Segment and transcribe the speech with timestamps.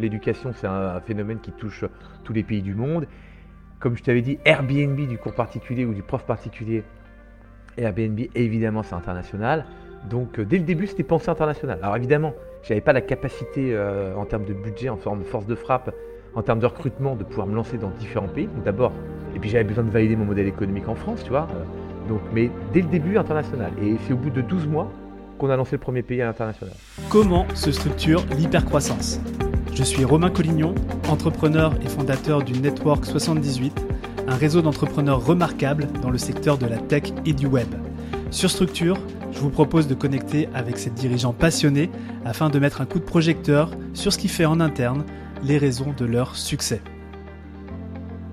[0.00, 1.84] L'éducation, c'est un, phénomène qui touche
[2.24, 3.06] tous les pays du monde.
[3.78, 6.82] Comme je t'avais dit, Airbnb du cours particulier ou du prof particulier,
[7.78, 9.64] Airbnb, évidemment, c'est international.
[10.10, 11.78] Donc, euh, dès le début, c'était pensée international.
[11.80, 12.34] Alors, évidemment,
[12.64, 15.54] je n'avais pas la capacité euh, en termes de budget, en forme de force de
[15.54, 15.94] frappe,
[16.34, 18.48] en termes de recrutement, de pouvoir me lancer dans différents pays.
[18.64, 18.90] D'abord,
[19.36, 21.46] et puis j'avais besoin de valider mon modèle économique en France, tu vois.
[22.10, 23.70] Euh, mais dès le début, international.
[23.80, 24.90] Et c'est au bout de 12 mois
[25.38, 26.74] qu'on a lancé le premier pays à l'international.
[27.10, 29.20] Comment se structure l'hypercroissance?
[29.74, 30.72] Je suis Romain Collignon,
[31.08, 33.84] entrepreneur et fondateur du Network 78,
[34.28, 37.66] un réseau d'entrepreneurs remarquables dans le secteur de la tech et du web.
[38.30, 38.96] Sur Structure,
[39.32, 41.90] je vous propose de connecter avec ces dirigeants passionnés
[42.24, 45.04] afin de mettre un coup de projecteur sur ce qui fait en interne
[45.42, 46.80] les raisons de leur succès.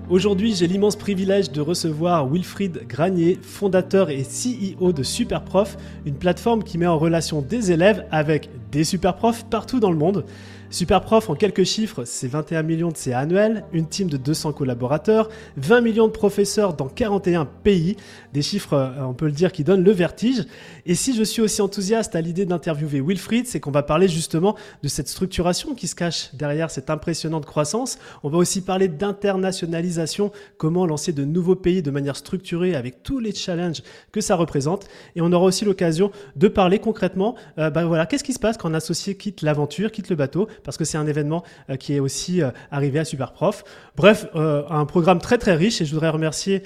[0.08, 6.62] Aujourd'hui, j'ai l'immense privilège de recevoir Wilfried Granier, fondateur et CEO de Superprof, une plateforme
[6.62, 10.24] qui met en relation des élèves avec des superprofs partout dans le monde.
[10.72, 15.28] Superprof, en quelques chiffres, c'est 21 millions de CA annuels, une team de 200 collaborateurs,
[15.58, 17.96] 20 millions de professeurs dans 41 pays,
[18.32, 20.46] des chiffres, euh, on peut le dire, qui donnent le vertige.
[20.86, 24.56] Et si je suis aussi enthousiaste à l'idée d'interviewer Wilfried, c'est qu'on va parler justement
[24.82, 27.98] de cette structuration qui se cache derrière cette impressionnante croissance.
[28.22, 33.18] On va aussi parler d'internationalisation, comment lancer de nouveaux pays de manière structurée avec tous
[33.18, 34.86] les challenges que ça représente.
[35.16, 38.56] Et on aura aussi l'occasion de parler concrètement, euh, ben voilà, qu'est-ce qui se passe
[38.56, 41.94] quand un associé quitte l'aventure, quitte le bateau parce que c'est un événement euh, qui
[41.94, 43.64] est aussi euh, arrivé à Superprof.
[43.96, 46.62] Bref, euh, un programme très très riche et je voudrais remercier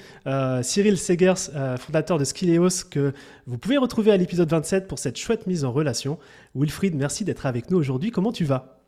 [0.61, 3.13] Cyril Segers, fondateur de Skileos, que
[3.45, 6.17] vous pouvez retrouver à l'épisode 27 pour cette chouette mise en relation.
[6.55, 8.11] Wilfried, merci d'être avec nous aujourd'hui.
[8.11, 8.79] Comment tu vas?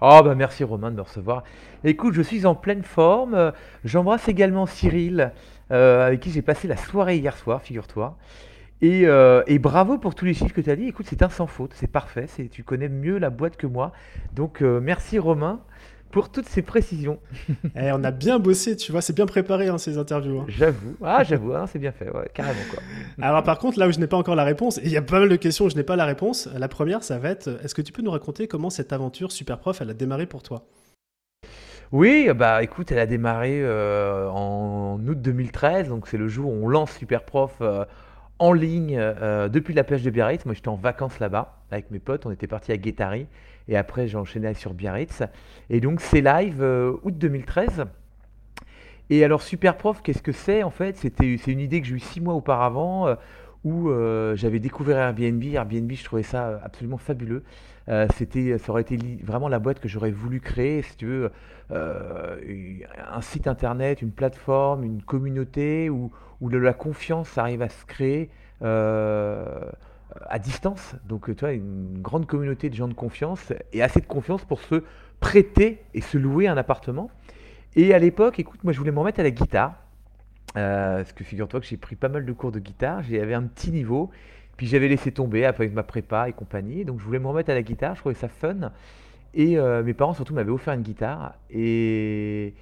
[0.00, 1.44] Oh bah merci Romain de me recevoir.
[1.84, 3.52] Écoute, je suis en pleine forme.
[3.84, 5.32] J'embrasse également Cyril,
[5.70, 8.16] avec qui j'ai passé la soirée hier soir, figure-toi.
[8.82, 10.88] Euh, et, bravo pour tous les chiffres que tu as dit.
[10.88, 12.26] Écoute, c'est un sans faute, c'est parfait.
[12.28, 13.92] C'est, tu connais mieux la boîte que moi.
[14.34, 15.60] Donc, euh, merci Romain
[16.10, 17.18] pour toutes ces précisions.
[17.78, 20.40] Eh, on a bien bossé, tu vois, c'est bien préparé hein, ces interviews.
[20.40, 20.46] Hein.
[20.48, 22.60] J'avoue, ah, j'avoue, hein, c'est bien fait, carrément.
[22.70, 22.82] Quoi.
[23.20, 25.02] Alors, par contre, là où je n'ai pas encore la réponse, et il y a
[25.02, 27.48] pas mal de questions où je n'ai pas la réponse, la première, ça va être
[27.62, 30.42] est-ce que tu peux nous raconter comment cette aventure super prof elle a démarré pour
[30.42, 30.64] toi?
[31.92, 36.64] Oui, bah écoute, elle a démarré euh, en août 2013, donc c'est le jour où
[36.64, 37.58] on lance Superprof
[38.38, 40.44] en ligne euh, depuis la plage de Biarritz.
[40.44, 42.26] Moi, j'étais en vacances là-bas avec mes potes.
[42.26, 43.26] On était partis à Guétari
[43.68, 45.22] et après, j'ai enchaîné sur Biarritz.
[45.70, 47.84] Et donc, c'est live euh, août 2013.
[49.08, 50.96] Et alors, Superprof, qu'est-ce que c'est en fait?
[50.96, 53.14] C'était, C'est une idée que j'ai eue six mois auparavant euh,
[53.64, 53.90] où
[54.36, 55.42] j'avais découvert Airbnb.
[55.42, 57.42] Airbnb, je trouvais ça absolument fabuleux.
[58.16, 61.30] C'était, ça aurait été vraiment la boîte que j'aurais voulu créer, si tu veux,
[61.70, 66.10] un site internet, une plateforme, une communauté où,
[66.40, 68.30] la confiance arrive à se créer
[68.62, 69.60] euh,
[70.28, 70.94] à distance.
[71.06, 74.60] Donc, tu vois, une grande communauté de gens de confiance et assez de confiance pour
[74.60, 74.82] se
[75.20, 77.10] prêter et se louer un appartement.
[77.74, 79.74] Et à l'époque, écoute, moi je voulais m'en mettre à la guitare.
[80.56, 83.42] Euh, parce que figure-toi que j'ai pris pas mal de cours de guitare, j'avais un
[83.42, 84.10] petit niveau,
[84.56, 87.54] puis j'avais laissé tomber après ma prépa et compagnie, donc je voulais me remettre à
[87.54, 88.72] la guitare, je trouvais ça fun.
[89.34, 92.54] Et euh, mes parents surtout m'avaient offert une guitare, et,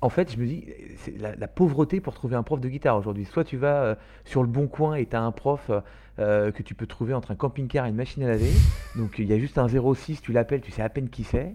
[0.00, 0.64] en fait, je me dis,
[0.96, 3.26] c'est la, pauvreté pour trouver un prof de guitare aujourd'hui.
[3.26, 3.94] Soit tu vas euh,
[4.24, 5.70] sur le bon coin et tu as un prof
[6.18, 8.50] euh, que tu peux trouver entre un camping-car et une machine à laver.
[8.96, 11.54] Donc il y a juste un 06, tu l'appelles, tu sais à peine qui c'est.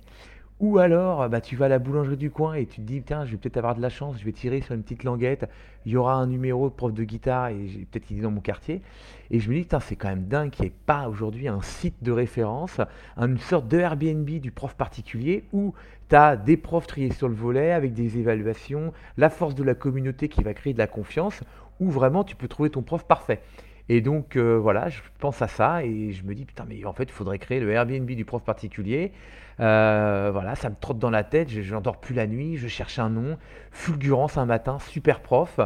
[0.63, 3.25] Ou alors, bah, tu vas à la boulangerie du coin et tu te dis, tiens,
[3.25, 5.49] je vais peut-être avoir de la chance, je vais tirer sur une petite languette,
[5.85, 8.39] il y aura un numéro de prof de guitare et peut-être qu'il est dans mon
[8.39, 8.81] quartier.
[9.29, 12.01] Et je me dis, c'est quand même dingue qu'il n'y ait pas aujourd'hui un site
[12.01, 12.79] de référence,
[13.17, 15.73] une sorte de Airbnb du prof particulier où
[16.07, 19.75] tu as des profs triés sur le volet avec des évaluations, la force de la
[19.75, 21.41] communauté qui va créer de la confiance,
[21.81, 23.41] où vraiment tu peux trouver ton prof parfait.
[23.89, 26.93] Et donc euh, voilà, je pense à ça et je me dis putain mais en
[26.93, 29.11] fait il faudrait créer le Airbnb du prof particulier.
[29.59, 32.97] Euh, voilà, ça me trotte dans la tête, je n'endors plus la nuit, je cherche
[32.97, 33.37] un nom,
[33.71, 35.59] fulgurance un matin, super prof.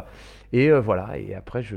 [0.52, 1.76] Et euh, voilà, et après je,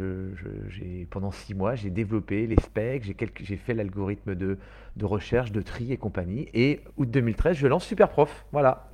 [1.10, 4.58] pendant six mois j'ai développé les specs, j'ai, fait l'algorithme de,
[5.04, 6.50] recherche, de tri et compagnie.
[6.56, 8.46] Et août 2013 je lance super prof.
[8.52, 8.90] Voilà.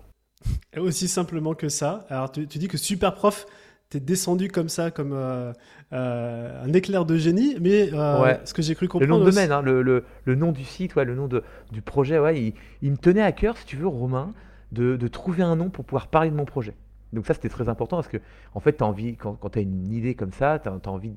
[0.75, 2.05] aussi simplement que ça.
[2.09, 3.45] Alors tu dis que super prof
[3.89, 5.53] t'es descendu comme ça, comme euh,
[5.93, 9.11] euh, un éclair de génie, mais euh, ce que j'ai cru comprendre.
[9.11, 11.43] Le nom de domaine, hein, le, le, le, nom du site, ouais, le nom de,
[11.71, 14.33] du projet, ouais, il, il, me tenait à cœur, si tu veux, Romain,
[14.71, 16.73] de, de, trouver un nom pour pouvoir parler de mon projet.
[17.13, 18.17] Donc ça, c'était très important parce que,
[18.53, 21.15] en fait, as envie, quand, quand tu as une idée comme ça, tu as, envie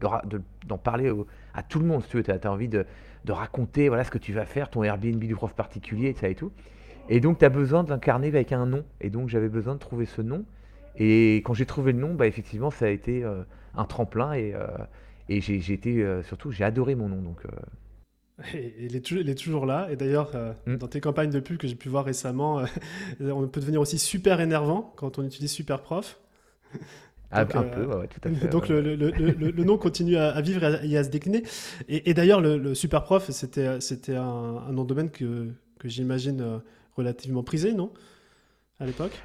[0.00, 1.12] d'en de, de, parler
[1.54, 2.24] à tout le monde, si tu veux.
[2.24, 2.84] Tu as, envie de,
[3.28, 6.34] raconter voilà, ce que tu vas faire, ton Airbnb du prof particulier, et ça et
[6.34, 6.50] tout.
[7.08, 8.84] Et donc, tu as besoin d'incarner avec un nom.
[9.00, 10.44] Et donc, j'avais besoin de trouver ce nom.
[10.98, 13.42] Et quand j'ai trouvé le nom, bah, effectivement, ça a été euh,
[13.78, 14.66] un tremplin et, euh,
[15.28, 17.22] et j'ai été euh, surtout, j'ai adoré mon nom.
[17.22, 17.42] Donc,
[18.54, 19.88] Et il, est toujours, là.
[19.90, 20.76] Et d'ailleurs, euh, mm.
[20.76, 22.62] dans tes campagnes de pub que j'ai pu voir récemment,
[23.20, 26.20] on peut devenir aussi super énervant quand on utilise super prof.
[27.30, 28.48] Ah, un peu, ouais, tout à fait.
[28.48, 31.42] Donc le, le, le, nom continue à, vivre et à, se décliner.
[31.86, 33.66] Et, d'ailleurs, le, super prof, c'était
[34.16, 35.48] un, un nom de domaine que,
[35.78, 36.62] que j'imagine
[36.96, 37.92] relativement prisé, non?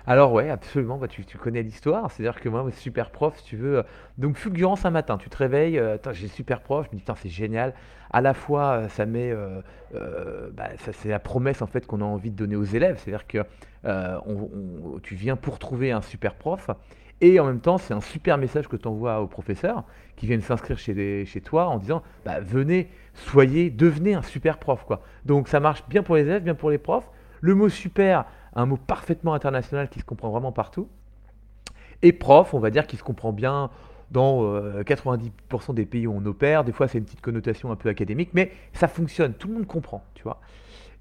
[0.08, 3.78] Alors ouais, absolument, bah, tu, connais l'histoire, c'est-à-dire que moi, super prof, si tu veux,
[3.78, 3.84] euh,
[4.18, 7.30] donc fulgurance un matin, tu te réveilles, euh, j'ai super prof, je me dis, c'est
[7.30, 7.76] génial,
[8.10, 9.32] à la fois, euh, ça met,
[10.54, 13.44] bah, c'est la promesse en fait qu'on a envie de donner aux élèves, c'est-à-dire que
[15.04, 16.72] tu viens pour trouver un super prof,
[17.22, 19.84] et en même temps, c'est un super message que tu envoies aux professeurs
[20.16, 24.84] qui viennent s'inscrire chez, chez toi en disant, bah, venez, soyez, devenez un super prof,
[24.84, 25.04] quoi.
[25.26, 27.08] Donc ça marche bien pour les élèves, bien pour les profs,
[27.40, 30.88] le mot super, un mot parfaitement international qui se comprend vraiment partout.
[32.02, 33.70] Et prof, on va dire qu'il se comprend bien
[34.12, 34.44] dans
[34.84, 35.32] 90%
[35.72, 36.64] euh, des pays où on opère.
[36.64, 39.68] Des fois, c'est une petite connotation un peu académique, mais ça fonctionne, tout le monde
[39.68, 40.40] comprend, vois.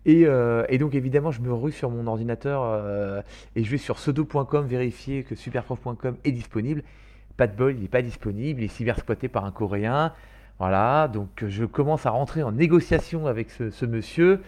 [0.05, 3.23] Et, euh, donc, évidemment, je me rue sur mon ordinateur euh,
[3.55, 6.83] et je vais sur pseudo.com vérifier que superprof.com est disponible.
[7.37, 10.13] Pas de bol, il n'est pas disponible, il est cybersquatté par un Coréen.
[10.59, 14.41] Voilà, donc je commence à rentrer en négociation avec ce monsieur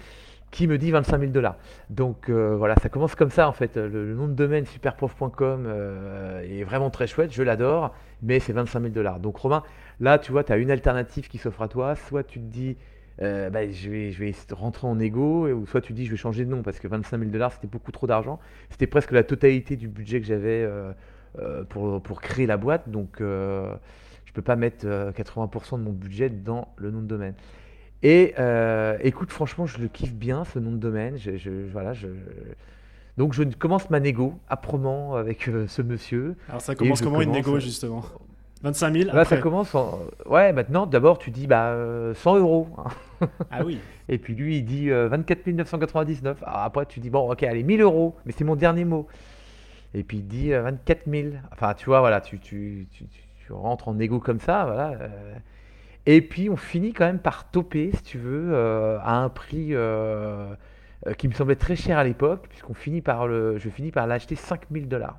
[0.55, 1.57] qui me dit 25 000 dollars.
[1.91, 3.77] Donc euh, voilà, ça commence comme ça en fait.
[3.77, 7.93] Le, nom de domaine superprof.com euh, est vraiment très chouette, je l'adore,
[8.23, 9.19] mais c'est 25 000 dollars.
[9.19, 9.65] Donc Romain,
[9.99, 11.97] là tu vois, tu as une alternative qui s'offre à toi.
[11.97, 12.77] Soit tu te dis,
[13.21, 16.51] euh, bah, je, vais, rentrer en égo, ou soit tu dis, je vais changer de
[16.51, 18.39] nom parce que 25 000 dollars c'était beaucoup trop d'argent.
[18.71, 20.69] C'était presque la totalité du budget que j'avais
[21.69, 22.89] pour, pour, créer la boîte.
[22.89, 27.35] Donc je ne peux pas mettre 80% de mon budget dans le nom de domaine.
[28.05, 31.17] Et euh, écoute, franchement, je le kiffe bien, ce nom de domaine.
[31.17, 32.07] Je, voilà, je...
[33.17, 36.37] Donc je commence ma négo âprement avec euh, ce monsieur.
[36.51, 38.05] Alors ça commence comment une négo justement?
[38.63, 39.75] 25 000 Là, ça commence
[40.27, 41.75] Ouais, maintenant, d'abord, tu dis bah,
[42.15, 42.69] 100 euh, euros.
[43.51, 43.79] ah oui.
[44.11, 46.43] Et puis lui, il dit 24 999.
[46.43, 49.07] Alors après, tu dis bon, ok, allez, 1000 euros, mais c'est mon dernier mot.
[49.95, 51.29] Et puis il dit 24 000.
[51.53, 54.99] Enfin, tu vois, voilà, tu, tu, tu, tu rentres en négo comme ça, voilà.
[56.07, 59.69] Et puis on finit quand même par toper, si tu veux, euh, à un prix
[59.71, 60.55] euh,
[61.07, 64.07] euh, qui me semblait très cher à l'époque, puisqu'on finit par le, je finis par
[64.07, 65.19] l'acheter 5000 dollars.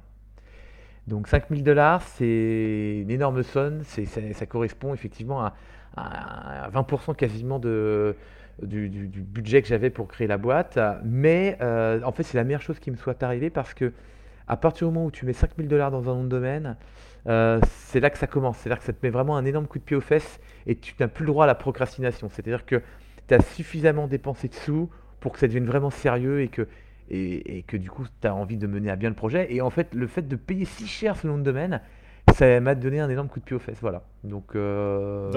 [1.08, 5.54] Donc 5000 dollars, c'est une énorme somme, c'est, ça, correspond effectivement à,
[6.74, 8.16] 20% quasiment de,
[8.62, 8.90] du,
[9.22, 10.80] budget que j'avais pour créer la boîte.
[11.04, 13.94] Mais en fait, c'est la meilleure chose qui me soit arrivée parce que
[14.48, 16.76] à partir du moment où tu mets 5000 dollars dans un nom de domaine,
[17.28, 18.58] euh, c'est là que ça commence.
[18.58, 20.76] C'est là que ça te met vraiment un énorme coup de pied aux fesses et
[20.76, 22.30] tu n'as plus le droit à la procrastination.
[22.30, 22.82] C'est-à-dire que
[23.28, 24.90] tu as suffisamment dépensé de sous
[25.20, 26.68] pour que ça devienne vraiment sérieux et que,
[27.10, 29.54] et, que du coup tu as envie de mener à bien le projet.
[29.54, 31.82] Et en fait, le fait de payer si cher ce nom de domaine,
[32.34, 33.80] ça m'a donné un énorme coup de pied aux fesses.
[33.82, 34.04] Voilà.
[34.24, 35.32] Donc, euh,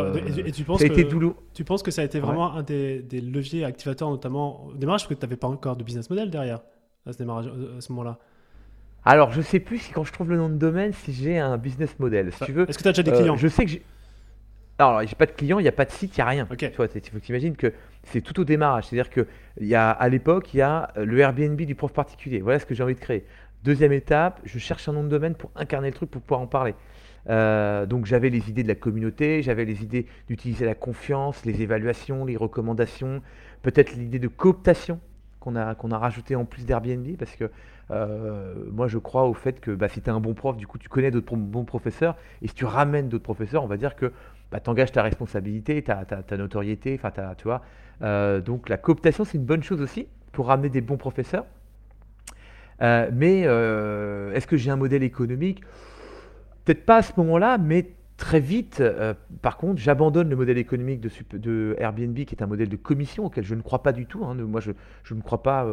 [0.45, 1.09] et, tu penses ça a que, été
[1.55, 5.15] Tu penses que ça a été vraiment un des, leviers activateurs, notamment au démarrage, parce
[5.15, 6.61] que tu n'avais pas encore de business model derrière
[7.07, 8.19] à ce, démarrage, à ce moment-là
[9.09, 11.57] alors, je sais plus si quand je trouve le nom de domaine, si j'ai un
[11.57, 12.31] business model.
[12.33, 12.69] Si tu veux.
[12.69, 13.83] Est-ce que tu as déjà des clients euh, Je sais que j'ai.
[14.79, 16.47] Alors, j'ai pas de clients, il n'y a pas de site, il n'y a rien.
[16.57, 17.73] Tu vois, il faut que tu imagines que
[18.05, 18.87] c'est tout au démarrage.
[18.87, 22.41] C'est-à-dire qu'à l'époque, il y a le Airbnb du prof particulier.
[22.41, 23.25] Voilà ce que j'ai envie de créer.
[23.65, 26.47] Deuxième étape, je cherche un nom de domaine pour incarner le truc, pour pouvoir en
[26.47, 26.75] parler.
[27.29, 31.61] Euh, donc j'avais les idées de la communauté, j'avais les idées d'utiliser la confiance, les
[31.61, 33.21] évaluations, les recommandations,
[33.63, 35.01] peut-être l'idée de cooptation
[35.41, 37.49] qu'on a, qu'on a rajouté en plus d'Airbnb, parce que euh,
[37.91, 40.79] moi, je crois au fait que bah, si tu es un bon prof, du coup,
[40.79, 42.17] tu connais d'autres bons professeurs.
[42.43, 44.13] Et si tu ramènes d'autres professeurs, on va dire que
[44.51, 47.01] bah, tu engages ta responsabilité, ta, notoriété.
[47.03, 47.63] Enfin, tu vois.
[48.03, 51.47] Euh, donc, la cooptation, c'est une bonne chose aussi pour ramener des bons professeurs.
[52.81, 55.63] Euh, mais est-ce que j'ai un modèle économique?
[56.65, 58.83] Peut-être pas à ce moment-là, mais très vite,
[59.43, 63.25] par contre, j'abandonne le modèle économique de, de, Airbnb, qui est un modèle de commission
[63.27, 64.25] auquel je ne crois pas du tout.
[64.25, 64.35] Hein.
[64.35, 64.73] Moi, je,
[65.05, 65.67] je, ne crois pas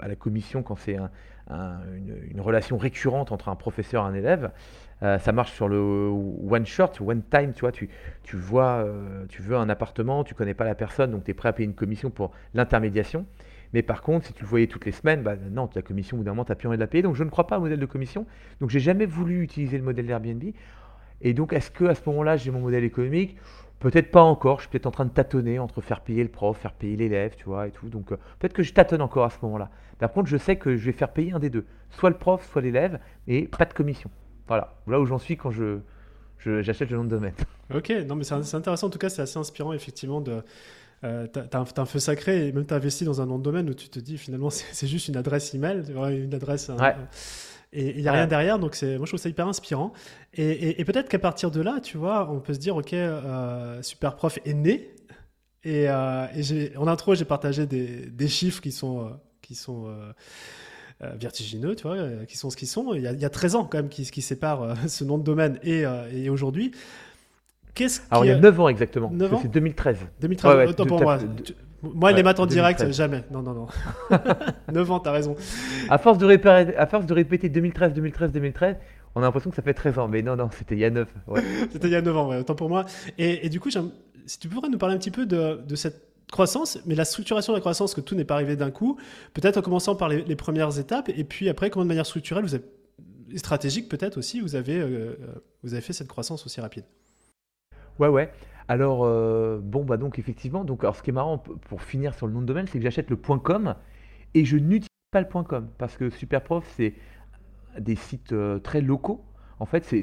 [0.00, 1.10] à la commission quand c'est un,
[1.50, 4.50] une, relation récurrente entre un professeur et un élève.
[5.02, 6.10] Euh, ça marche sur le
[6.50, 7.88] one shot, one time, tu vois, tu,
[8.24, 11.34] tu vois, euh, tu veux un appartement, tu connais pas la personne, donc tu es
[11.34, 13.24] prêt à payer une commission pour l'intermédiation.
[13.72, 16.18] Mais par contre, si tu le voyais toutes les semaines, bah, non, la commission, au
[16.18, 17.02] bout d'un moment, tu n'as plus envie de la payer.
[17.02, 18.26] Donc je ne crois pas au modèle de commission.
[18.60, 20.42] Donc j'ai jamais voulu utiliser le modèle d'Airbnb.
[21.20, 23.36] Et donc, est-ce que à ce moment-là, j'ai mon modèle économique?
[23.80, 26.58] Peut-être pas encore, je suis peut-être en train de tâtonner entre faire payer le prof,
[26.58, 27.88] faire payer l'élève, tu vois, et tout.
[27.88, 29.70] Donc euh, peut-être que je tâtonne encore à ce moment-là.
[29.98, 32.44] Par contre, je sais que je vais faire payer un des deux, soit le prof,
[32.50, 34.10] soit l'élève, et pas de commission.
[34.48, 35.78] Voilà, là où j'en suis quand je,
[36.44, 37.34] j'achète le nom de domaine.
[37.74, 40.42] Ok, non mais c'est intéressant, en tout cas c'est assez inspirant effectivement de...
[41.04, 43.74] Euh, t'as un, feu sacré et même t'as investi dans un nom de domaine où
[43.74, 46.70] tu te dis finalement c'est juste une adresse email, une adresse...
[46.70, 46.96] ouais
[47.72, 48.58] et il n'y a rien derrière.
[48.58, 49.92] Donc, moi, je trouve ça hyper inspirant.
[50.34, 54.38] Et, peut-être qu'à partir de là, tu vois, on peut se dire, OK, euh, Superprof
[54.44, 54.94] est né.
[55.64, 59.94] Et, en intro, j'ai partagé des, chiffres qui sont, qui sont
[61.00, 62.94] vertigineux, tu vois, qui sont ce qu'ils sont.
[62.94, 65.84] Il y, a, 13 ans quand même qui, qui séparent ce nom de domaine et,
[66.12, 66.30] et
[68.10, 69.10] Alors, il y a 9 ans exactement.
[69.10, 69.98] 9 ans C'est 2013.
[70.20, 71.18] 2013, pour moi.
[71.82, 73.22] Moi, les maths en direct, jamais.
[73.30, 73.66] Non, non, non.
[74.72, 75.36] 9 ans, t'as raison.
[75.88, 78.76] À force, de répéter, à force de répéter 2013, 2013, 2013,
[79.14, 80.08] on a l'impression que ça fait 13 ans.
[80.08, 81.08] Mais non, non, c'était il y a 9.
[81.72, 82.84] c'était il y a 9 ans, ouais, autant pour moi.
[83.16, 86.78] Et, du coup, si tu pourrais nous parler un petit peu de, de, cette croissance,
[86.84, 88.98] mais la structuration de la croissance, que tout n'est pas arrivé d'un coup,
[89.32, 92.54] peut-être en commençant par les, premières étapes, et puis après, comment de manière structurelle, vous
[92.54, 92.64] avez,
[93.36, 95.16] stratégique peut-être aussi, vous avez, euh,
[95.62, 96.84] vous avez fait cette croissance aussi rapide?
[97.98, 98.30] Ouais, ouais.
[98.68, 102.26] Alors, euh, bon, bah donc effectivement, donc, alors ce qui est marrant pour finir sur
[102.26, 103.74] le nom de domaine, c'est que j'achète le .com
[104.34, 106.94] et je n'utilise pas le .com parce que Superprof, c'est
[107.78, 109.24] des sites euh, très locaux.
[109.60, 110.02] En fait, c'est,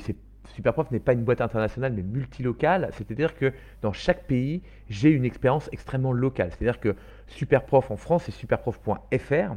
[0.56, 2.90] Superprof n'est pas une boîte internationale, mais multilocale.
[2.94, 6.52] C'est-à-dire que dans chaque pays, j'ai une expérience extrêmement locale.
[6.52, 6.96] C'est-à-dire que
[7.28, 9.56] Superprof en France, c'est superprof.fr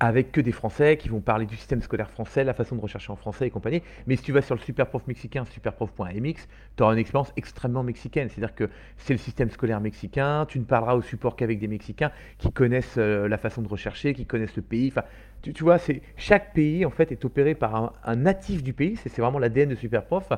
[0.00, 3.10] avec que des Français qui vont parler du système scolaire français, la façon de rechercher
[3.10, 3.82] en français et compagnie.
[4.06, 8.28] Mais si tu vas sur le superprof mexicain, superprof.mx, tu auras une expérience extrêmement mexicaine.
[8.28, 12.12] C'est-à-dire que c'est le système scolaire mexicain, tu ne parleras au support qu'avec des Mexicains
[12.38, 14.88] qui connaissent euh, la façon de rechercher, qui connaissent le pays.
[14.88, 15.04] Enfin,
[15.42, 18.96] tu, vois, c'est chaque pays en fait est opéré par un, natif du pays.
[18.96, 20.28] C'est vraiment l'ADN de Superprof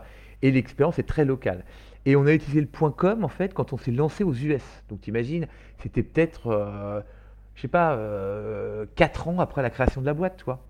[0.43, 1.65] et l'expérience est très locale.
[2.07, 4.63] Et on a utilisé le .com en fait quand on s'est lancé aux US.
[4.89, 5.47] Donc tu imagines,
[5.79, 7.01] c'était peut-être euh,
[7.55, 10.61] je sais pas, euh, 4 ans après la création de la boîte, toi.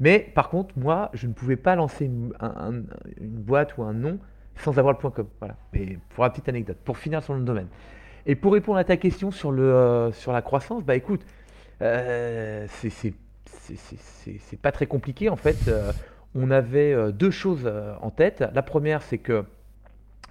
[0.00, 2.32] Mais par contre, moi, je ne pouvais pas lancer une,
[3.20, 4.18] boîte ou un nom
[4.56, 5.26] sans avoir le point .com.
[5.40, 5.56] Voilà.
[5.72, 7.68] Mais pour la petite anecdote, pour finir sur le domaine.
[8.26, 11.22] Et pour répondre à ta question sur, euh, la croissance, bah écoute,
[11.82, 13.14] euh, c'est
[14.62, 15.68] pas très compliqué en fait.
[15.68, 15.92] Euh,
[16.34, 17.70] on avait deux choses
[18.00, 18.44] en tête.
[18.54, 19.44] La première, c'est que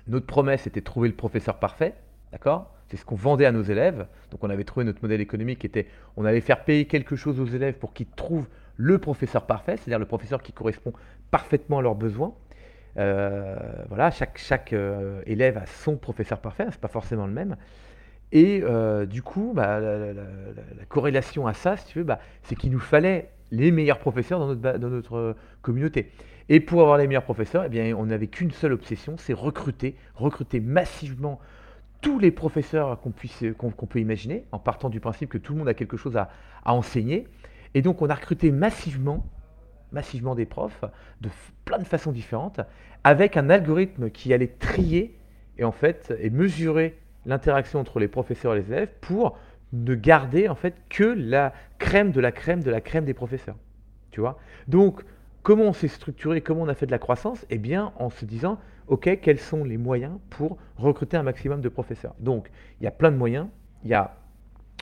[0.07, 1.93] notre promesse était de trouver le professeur parfait,
[2.33, 2.73] d'accord?
[2.93, 4.05] C'est ce qu'on vendait à nos élèves.
[4.29, 7.39] Donc on avait trouvé notre modèle économique qui était, on allait faire payer quelque chose
[7.39, 8.47] aux élèves pour qu'ils trouvent
[8.77, 10.93] le professeur parfait, c'est-à-dire le professeur qui correspond
[11.31, 12.35] parfaitement à leurs besoins.
[12.99, 13.57] Euh,
[13.87, 17.55] voilà, chaque, chaque euh, élève a son professeur parfait, c'est pas forcément le même.
[18.31, 20.13] Et euh, du coup, bah, la,
[20.87, 24.47] corrélation à ça, si tu veux, bah, c'est qu'il nous fallait les meilleurs professeurs dans
[24.53, 26.11] notre, dans notre communauté.
[26.49, 29.95] Et pour avoir les meilleurs professeurs, eh bien, on n'avait qu'une seule obsession, c'est recruter,
[30.13, 31.39] recruter massivement
[32.03, 35.59] tous les professeurs qu'on puisse qu'on peut imaginer, en partant du principe que tout le
[35.59, 36.29] monde a quelque chose à,
[36.65, 37.27] enseigner.
[37.73, 39.25] Et donc on a recruté massivement,
[39.91, 40.83] massivement des profs
[41.21, 41.29] de
[41.65, 42.59] plein de façons différentes,
[43.03, 45.17] avec un algorithme qui allait trier
[45.57, 49.37] et en fait et mesurer l'interaction entre les professeurs et les élèves pour
[49.71, 53.55] ne garder en fait que la crème de la crème de la crème des professeurs.
[54.11, 54.37] Tu vois?
[54.67, 55.03] Donc
[55.41, 57.45] comment on s'est structuré, comment on a fait de la croissance?
[57.49, 58.59] Eh bien en se disant
[58.93, 62.13] OK, quels sont les moyens pour recruter un maximum de professeurs?
[62.19, 63.47] Donc, il y a plein de moyens.
[63.83, 64.15] Il y a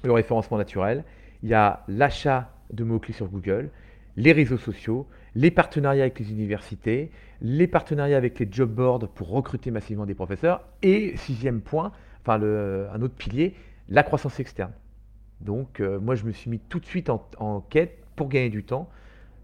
[0.04, 1.06] le référencement naturel,
[1.44, 3.70] il y a l'achat de mots-clés sur Google,
[4.18, 9.30] les réseaux sociaux, les partenariats avec les universités, les partenariats avec les job boards pour
[9.30, 13.56] recruter massivement des professeurs, et sixième point, enfin un autre pilier,
[13.88, 14.74] la croissance externe.
[15.40, 18.66] Donc euh, moi je me suis mis tout de suite en quête pour gagner du
[18.66, 18.90] temps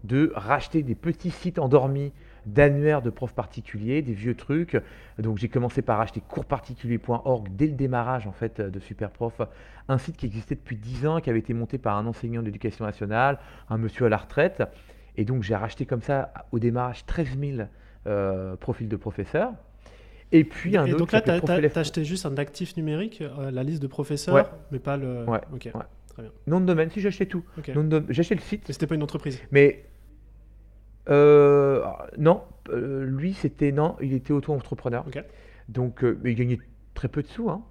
[0.04, 2.12] de racheter des petits sites endormis
[2.52, 4.76] d'annuaires de profs particuliers, des vieux trucs.
[5.18, 9.40] Donc j'ai commencé par acheter coursparticulier.org dès le démarrage en fait de Superprof,
[9.88, 12.84] un site qui existait depuis 10 ans, qui avait été monté par un enseignant d'éducation
[12.84, 13.38] nationale,
[13.70, 14.62] un monsieur à la retraite.
[15.16, 17.68] Et donc j'ai racheté comme ça au démarrage 13 000
[18.06, 19.52] euh, profils de professeurs.
[20.30, 20.98] Et puis un et autre.
[20.98, 24.78] Donc là, tu as, acheté juste un actif numérique, euh, la liste de professeurs, mais
[24.78, 25.24] pas le.
[25.24, 25.40] Ouais.
[25.52, 25.70] Ok.
[26.08, 26.32] Très bien.
[26.46, 27.44] Nom de domaine, si j'achetais tout.
[28.08, 28.64] J'achetais le site.
[28.68, 29.40] Mais c'était pas une entreprise.
[29.52, 29.87] Mais
[31.10, 31.82] euh,
[32.18, 35.04] non, euh, lui c'était non, il était auto-entrepreneur.
[35.68, 36.58] Donc euh, il gagnait
[36.94, 37.50] très peu de sous.
[37.50, 37.62] Hein.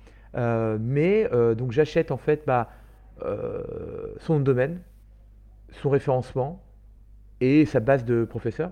[0.79, 2.69] mais donc j'achète en fait bah,
[4.19, 4.79] son domaine,
[5.71, 6.63] son référencement
[7.39, 8.71] et sa base de professeur,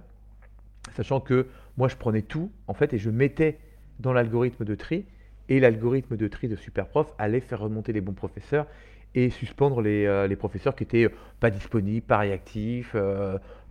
[0.95, 3.59] sachant que moi je prenais tout en fait et je mettais
[3.99, 5.05] dans l'algorithme de tri
[5.49, 8.65] et l'algorithme de tri de Superprof allait faire remonter les bons professeurs
[9.13, 12.95] et suspendre les, les professeurs qui étaient pas disponibles, pas réactifs,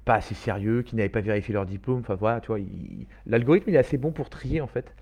[0.04, 2.00] pas assez sérieux, qui n'avaient pas vérifié leur diplôme.
[2.00, 2.58] Enfin voilà, tu vois,
[3.26, 4.92] l'algorithme il est assez bon pour trier en fait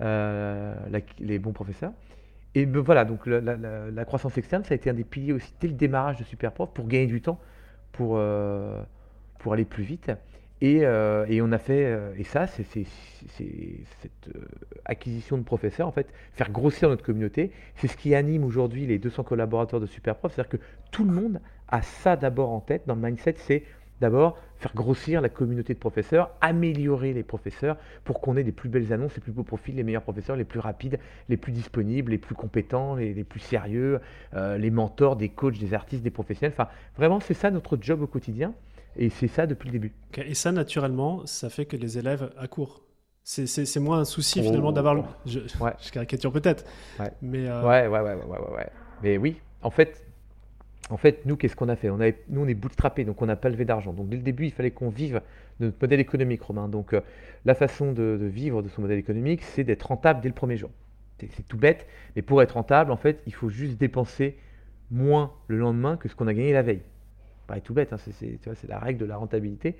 [0.00, 0.74] euh,
[1.18, 1.92] les bons professeurs.
[2.54, 5.74] Et voilà, donc la, croissance externe, ça a été un des piliers aussi dès le
[5.74, 7.38] démarrage de Superprof pour gagner du temps,
[7.92, 8.82] pour, euh,
[9.38, 10.10] pour aller plus vite.
[10.62, 14.30] Et, euh, et on a fait, et ça, c'est cette
[14.86, 18.98] acquisition de professeurs, en fait, faire grossir notre communauté, c'est ce qui anime aujourd'hui les
[18.98, 20.32] 200 collaborateurs de Superprof.
[20.32, 23.64] C'est-à-dire que tout le monde a ça d'abord en tête dans le mindset, c'est
[24.00, 28.68] d'abord faire grossir la communauté de professeurs, améliorer les professeurs pour qu'on ait des plus
[28.68, 30.98] belles annonces, les plus beaux profils, les meilleurs professeurs, les plus rapides,
[31.28, 34.00] les plus disponibles, les plus compétents, les, plus sérieux,
[34.34, 36.54] euh, les mentors des coachs, des artistes, des professionnels.
[36.56, 38.54] Enfin, vraiment, c'est ça notre job au quotidien.
[38.98, 39.92] Et c'est ça depuis le début.
[40.16, 42.82] Et ça, naturellement, ça fait que les élèves accourent.
[43.22, 45.04] C'est moins un souci finalement d'avoir.
[45.26, 45.40] Je,
[45.80, 46.64] je, caricature peut-être.
[46.98, 47.12] Ouais.
[47.20, 48.70] Mais euh, ouais, ouais, ouais, ouais, ouais,
[49.02, 50.05] Mais oui, en fait,
[50.88, 51.90] en fait, nous, qu'est-ce qu'on a fait?
[51.90, 53.92] Nous, on est bootstrappé, donc on n'a pas levé d'argent.
[53.92, 55.20] Donc dès le début, il fallait qu'on vive
[55.58, 56.68] de notre modèle économique, Romain.
[56.68, 57.00] Donc euh,
[57.44, 60.70] la façon de, vivre de son modèle économique, c'est d'être rentable dès le premier jour.
[61.18, 64.36] C'est tout bête, mais pour être rentable, en fait, il faut juste dépenser
[64.90, 66.82] moins le lendemain que ce qu'on a gagné la veille.
[67.46, 69.76] Pas tout bête, hein, c'est la règle de la rentabilité.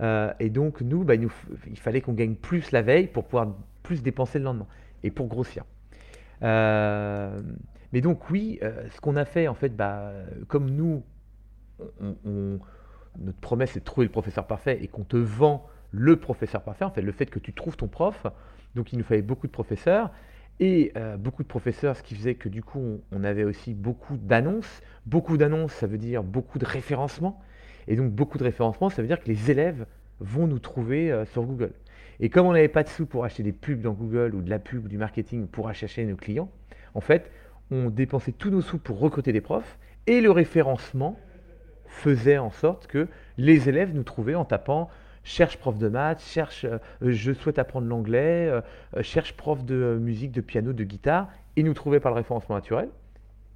[0.00, 1.28] Euh, et donc, nous, bah, il,
[1.68, 3.48] il fallait qu'on gagne plus la veille pour pouvoir
[3.82, 4.66] plus dépenser le lendemain
[5.02, 5.64] et pour grossir.
[6.42, 7.40] Euh,
[7.96, 10.12] mais donc oui, euh, ce qu'on a fait en fait, bah,
[10.48, 11.02] comme nous,
[13.18, 16.84] notre promesse c'est de trouver le professeur parfait et qu'on te vend le professeur parfait,
[16.84, 18.26] en fait le fait que tu trouves ton prof,
[18.74, 20.10] donc il nous fallait beaucoup de professeurs
[20.60, 24.18] et euh, beaucoup de professeurs, ce qui faisait que du coup on, avait aussi beaucoup
[24.18, 24.82] d'annonces.
[25.06, 27.40] Beaucoup d'annonces, ça veut dire beaucoup de référencement.
[27.88, 29.86] Et donc beaucoup de référencement, ça veut dire que les élèves
[30.20, 31.72] vont nous trouver euh, sur Google.
[32.20, 34.50] Et comme on n'avait pas de sous pour acheter des pubs dans Google ou de
[34.50, 36.50] la pub ou du marketing pour acheter nos clients,
[36.92, 37.30] en fait,
[37.70, 41.18] on dépensait tous nos sous pour recruter des profs et le référencement
[41.86, 43.08] faisait en sorte que
[43.38, 44.88] les élèves nous trouvaient en tapant
[45.26, 48.60] cherche prof de maths, cherche euh, je souhaite apprendre l'anglais, euh,
[48.96, 52.54] euh, cherche prof de musique, de piano, de guitare, et nous trouvaient par le référencement
[52.54, 52.88] naturel.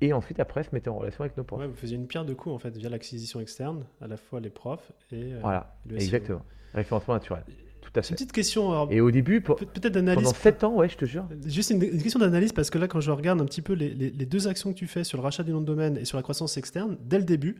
[0.00, 1.62] Et ensuite, après, se mettaient en relation avec nos profs.
[1.62, 4.50] vous faisiez une pierre de coups, en fait, via l'acquisition externe, à la fois les
[4.50, 6.42] profs et voilà, le exactement.
[6.74, 7.44] Référencement naturel.
[7.92, 8.88] Tout Une petite question.
[8.90, 10.24] et au début, peut-être d'analyse.
[10.24, 11.26] Pendant 7 ans, ouais, je te jure.
[11.44, 14.26] Juste une, question d'analyse, parce que là, quand je regarde un petit peu les, les,
[14.26, 16.22] deux actions que tu fais sur le rachat du nom de domaine et sur la
[16.22, 17.56] croissance externe, dès le début,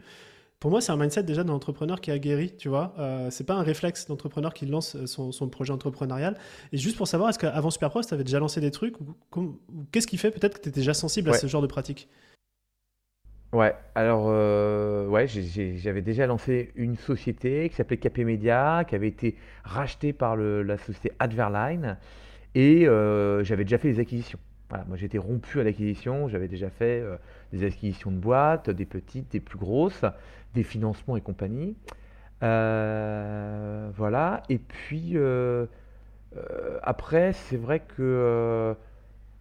[0.61, 2.95] pour moi, c'est un mindset déjà d'un entrepreneur qui a guéri, tu vois.
[2.99, 6.37] Euh, c'est pas un réflexe d'entrepreneur qui lance euh, son, son, projet entrepreneurial.
[6.73, 9.59] Et juste pour savoir, est-ce qu'avant Superpro, tu avais déjà lancé des trucs ou,
[9.91, 12.09] Qu'est-ce qui fait peut-être que tu étais déjà sensible à ce genre de pratique?
[13.53, 19.09] Ouais, alors euh, ouais, j'avais déjà lancé une société qui s'appelait KP Media, qui avait
[19.09, 21.99] été rachetée par la société Adverline,
[22.55, 24.39] et euh, j'avais déjà fait des acquisitions.
[24.69, 27.17] Voilà, moi j'étais rompu à l'acquisition, j'avais déjà fait euh,
[27.53, 30.05] des acquisitions de boîtes, des petites, des plus grosses,
[30.55, 31.77] des financements et compagnie.
[32.41, 35.17] voilà, et puis
[36.83, 38.75] après, c'est vrai que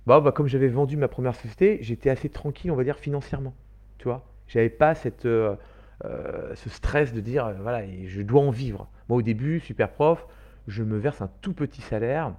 [0.07, 3.53] bah, bah, comme j'avais vendu ma première société, j'étais assez tranquille, on va dire, financièrement.
[3.99, 5.55] Tu vois, j'avais pas cette, euh,
[6.05, 8.89] euh, ce stress de dire, euh, voilà, je dois en vivre.
[9.07, 10.25] Moi, au début, super prof,
[10.67, 12.33] je me verse un tout petit salaire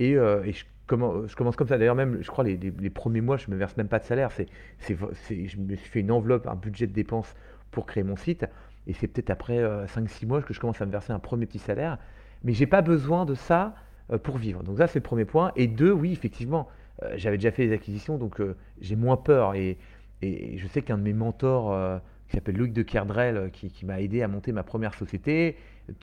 [0.00, 1.78] et, je, commence, je commence comme ça.
[1.78, 4.30] D'ailleurs, même, je crois, les, les, premiers mois, je me verse même pas de salaire.
[4.32, 4.46] C'est,
[4.88, 7.34] je me suis fait une enveloppe, un budget de dépenses
[7.70, 8.46] pour créer mon site.
[8.86, 11.58] Et c'est peut-être après 5-6 mois que je commence à me verser un premier petit
[11.58, 11.98] salaire.
[12.44, 13.74] Mais j'ai pas besoin de ça
[14.22, 14.62] pour vivre.
[14.62, 15.52] Donc ça, c'est le premier point.
[15.56, 16.68] Et deux, oui, effectivement,
[17.16, 18.40] j'avais déjà fait des acquisitions, donc
[18.80, 19.54] j'ai moins peur.
[19.54, 19.78] Et
[20.22, 23.86] et je sais qu'un de mes mentors, euh, qui s'appelle Luc de Kerdrel, euh, qui,
[23.86, 25.56] m'a aidé à monter ma première société,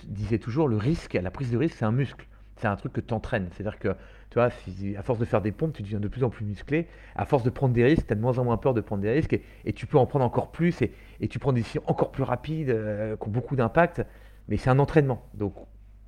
[0.05, 2.27] disait toujours le risque, la prise de risque, c'est un muscle.
[2.57, 3.49] C'est un truc que tu entraînes.
[3.51, 3.89] C'est-à-dire que,
[4.29, 6.87] tu vois, à force de faire des pompes, tu deviens de plus en plus musclé.
[7.15, 9.01] À force de prendre des risques, tu as de moins en moins peur de prendre
[9.01, 12.11] des risques et, tu peux en prendre encore plus et, tu prends des décisions encore
[12.11, 14.03] plus rapides, euh, qui ont beaucoup d'impact.
[14.47, 15.27] Mais c'est un entraînement.
[15.33, 15.53] Donc,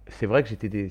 [0.08, 0.89] c'est vrai que j'étais, des,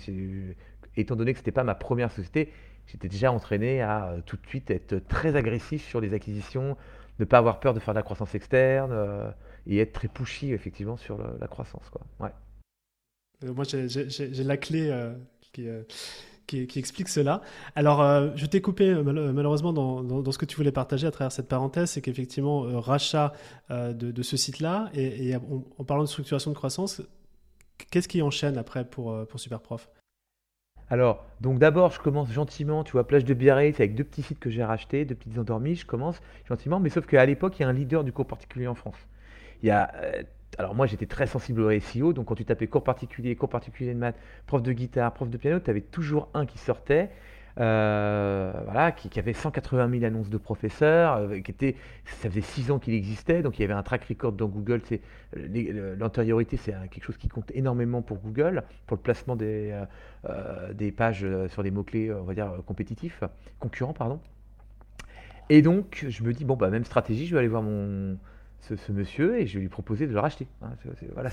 [0.99, 2.53] étant donné que ce n'était pas ma première société,
[2.87, 6.77] j'étais déjà entraîné à tout de suite être très agressif sur les acquisitions,
[7.19, 9.31] ne pas avoir peur de faire de la croissance externe euh,
[9.67, 11.89] et être très pushy effectivement sur la croissance.
[11.91, 12.03] Quoi.
[12.21, 12.33] Ouais.
[13.45, 15.83] Euh, moi, j'ai la clé euh,
[16.47, 17.43] qui, explique cela.
[17.75, 21.91] Alors, je t'ai coupé malheureusement dans, ce que tu voulais partager à travers cette parenthèse,
[21.91, 23.33] c'est qu'effectivement, rachat
[23.71, 27.03] de, de, ce site-là, et, en, parlant de structuration de croissance,
[27.91, 29.91] qu'est-ce qui enchaîne après pour, pour Superprof?
[30.89, 34.39] Alors, donc d'abord, je commence gentiment, tu vois, plage de Biarritz avec deux petits sites
[34.39, 37.65] que j'ai rachetés, deux petites endormies, je commence gentiment, mais sauf qu'à l'époque, il y
[37.65, 38.97] a un leader du cours particulier en France.
[39.63, 40.23] Il euh,
[40.59, 43.93] alors moi, j'étais très sensible au SEO, donc quand tu tapais cours particulier, cours particulier
[43.93, 47.11] de maths, prof de guitare, prof de piano, tu avais toujours un qui sortait.
[47.59, 52.71] Euh, voilà, qui, avait 180 000 annonces de professeurs, euh, qui était, ça faisait 6
[52.71, 54.83] ans qu'il existait, donc il y avait un track record dans Google.
[54.85, 55.01] C'est
[55.99, 59.75] l'antériorité, c'est quelque chose qui compte énormément pour Google, pour le placement des,
[60.29, 63.25] euh, des pages sur des mots clés, on va dire compétitifs,
[63.59, 64.21] concurrents, pardon.
[65.49, 68.19] Et donc, je me dis bon, bah même stratégie, je vais aller voir mon
[68.75, 70.47] ce, monsieur et je lui proposer de le racheter.
[70.63, 70.71] Hein,
[71.15, 71.31] voilà,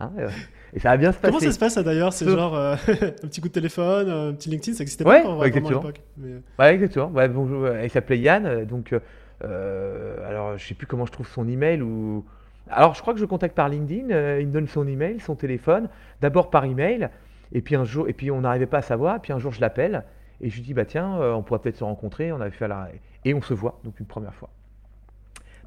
[0.00, 0.28] hein, euh,
[0.72, 1.32] et ça va bien se passer.
[1.32, 4.48] Comment ça se passe d'ailleurs C'est genre euh, un petit coup de téléphone, un petit
[4.50, 5.68] LinkedIn, ça n'existait pas exactement.
[5.68, 6.00] à l'époque.
[6.16, 6.28] Mais...
[6.30, 6.40] Euh.
[6.58, 7.08] Ouais, exactement.
[7.08, 8.94] Ouais, bonjour, il s'appelait Yann, donc
[9.42, 12.24] alors je sais plus comment je trouve son email ou
[12.70, 14.10] Alors, je crois que je contacte par LinkedIn.
[14.10, 15.88] euh, il me donne son email, son téléphone.
[16.20, 17.08] D'abord par email.
[17.52, 19.16] Et puis un jour, et puis on n'arrivait pas à savoir.
[19.16, 20.04] Et puis un jour, je l'appelle
[20.40, 22.30] et je lui dis bah tiens, euh, on pourrait peut-être se rencontrer.
[22.32, 22.88] On avait fait la
[23.24, 24.50] et on se voit donc une première fois.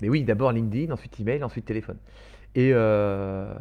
[0.01, 1.97] Mais oui, d'abord LinkedIn, ensuite email, ensuite téléphone.
[2.55, 3.53] Et euh,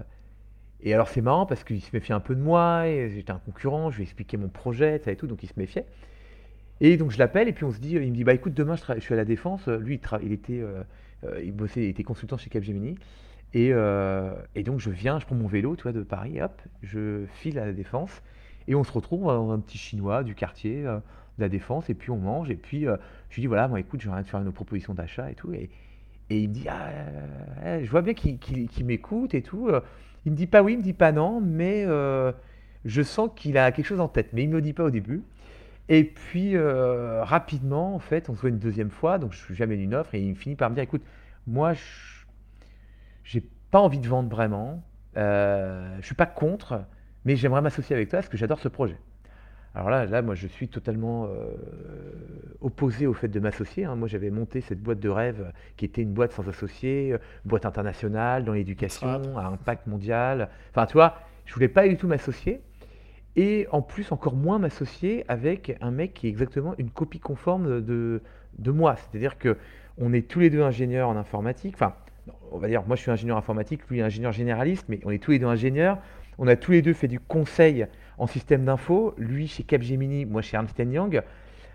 [0.83, 2.85] et alors c'est marrant parce qu'il se méfiait un peu de moi.
[2.87, 3.91] J'étais un concurrent.
[3.91, 5.87] Je lui ai expliqué mon projet, ça et tout, donc il se méfiait.
[6.81, 8.75] Et donc je l'appelle et puis on se dit, il me dit bah écoute demain
[8.75, 9.69] je, je suis à la défense.
[9.69, 10.83] Lui il, était, euh,
[11.25, 12.97] euh, il bossait, était consultant chez Capgemini.
[13.53, 17.59] Et, euh, et donc je viens, je prends mon vélo, de Paris, hop, je file
[17.59, 18.23] à la Défense
[18.69, 20.97] et on se retrouve dans un petit chinois du quartier euh,
[21.39, 22.97] de la Défense et puis on mange et puis euh,
[23.29, 25.71] je lui dis voilà, moi écoute, j'aimerais te faire une proposition d'achat et tout et,
[26.31, 26.89] et il me dit ah,
[27.65, 29.69] euh, je vois bien qu'il m'écoute et tout.
[29.69, 29.81] euh.
[30.25, 32.33] Il me dit pas oui, il me dit pas non, mais euh,
[32.85, 34.91] je sens qu'il a quelque chose en tête, mais il me le dit pas au
[34.91, 35.23] début.
[35.89, 39.81] Et puis rapidement, en fait, on se voit une deuxième fois, donc je lui amène
[39.81, 41.03] une offre et il finit par me dire écoute,
[41.47, 41.81] moi je
[43.25, 44.83] j'ai pas envie de vendre vraiment.
[45.17, 46.85] Je suis pas contre,
[47.25, 48.99] mais j'aimerais m'associer avec toi parce que j'adore ce projet.
[49.75, 51.47] Alors là, là, moi, je suis totalement euh,
[52.61, 53.85] opposé au fait de m'associer.
[53.85, 53.95] hein.
[53.95, 57.67] Moi, j'avais monté cette boîte de rêve qui était une boîte sans associé, euh, boîte
[57.67, 60.49] internationale dans l'éducation, à impact mondial.
[60.71, 62.61] Enfin, tu vois, je voulais pas du tout m'associer.
[63.37, 67.81] Et en plus, encore moins m'associer avec un mec qui est exactement une copie conforme
[67.81, 68.23] de,
[68.59, 68.97] de moi.
[68.97, 69.57] C'est-à-dire que
[69.99, 71.75] on est tous les deux ingénieurs en informatique.
[71.77, 71.95] Enfin,
[72.51, 75.31] on va dire, moi je suis ingénieur informatique, lui ingénieur généraliste, mais on est tous
[75.31, 75.99] les deux ingénieurs.
[76.43, 80.41] On a tous les deux fait du conseil en système d'info, lui chez Capgemini, moi
[80.41, 81.23] chez Ernst Young.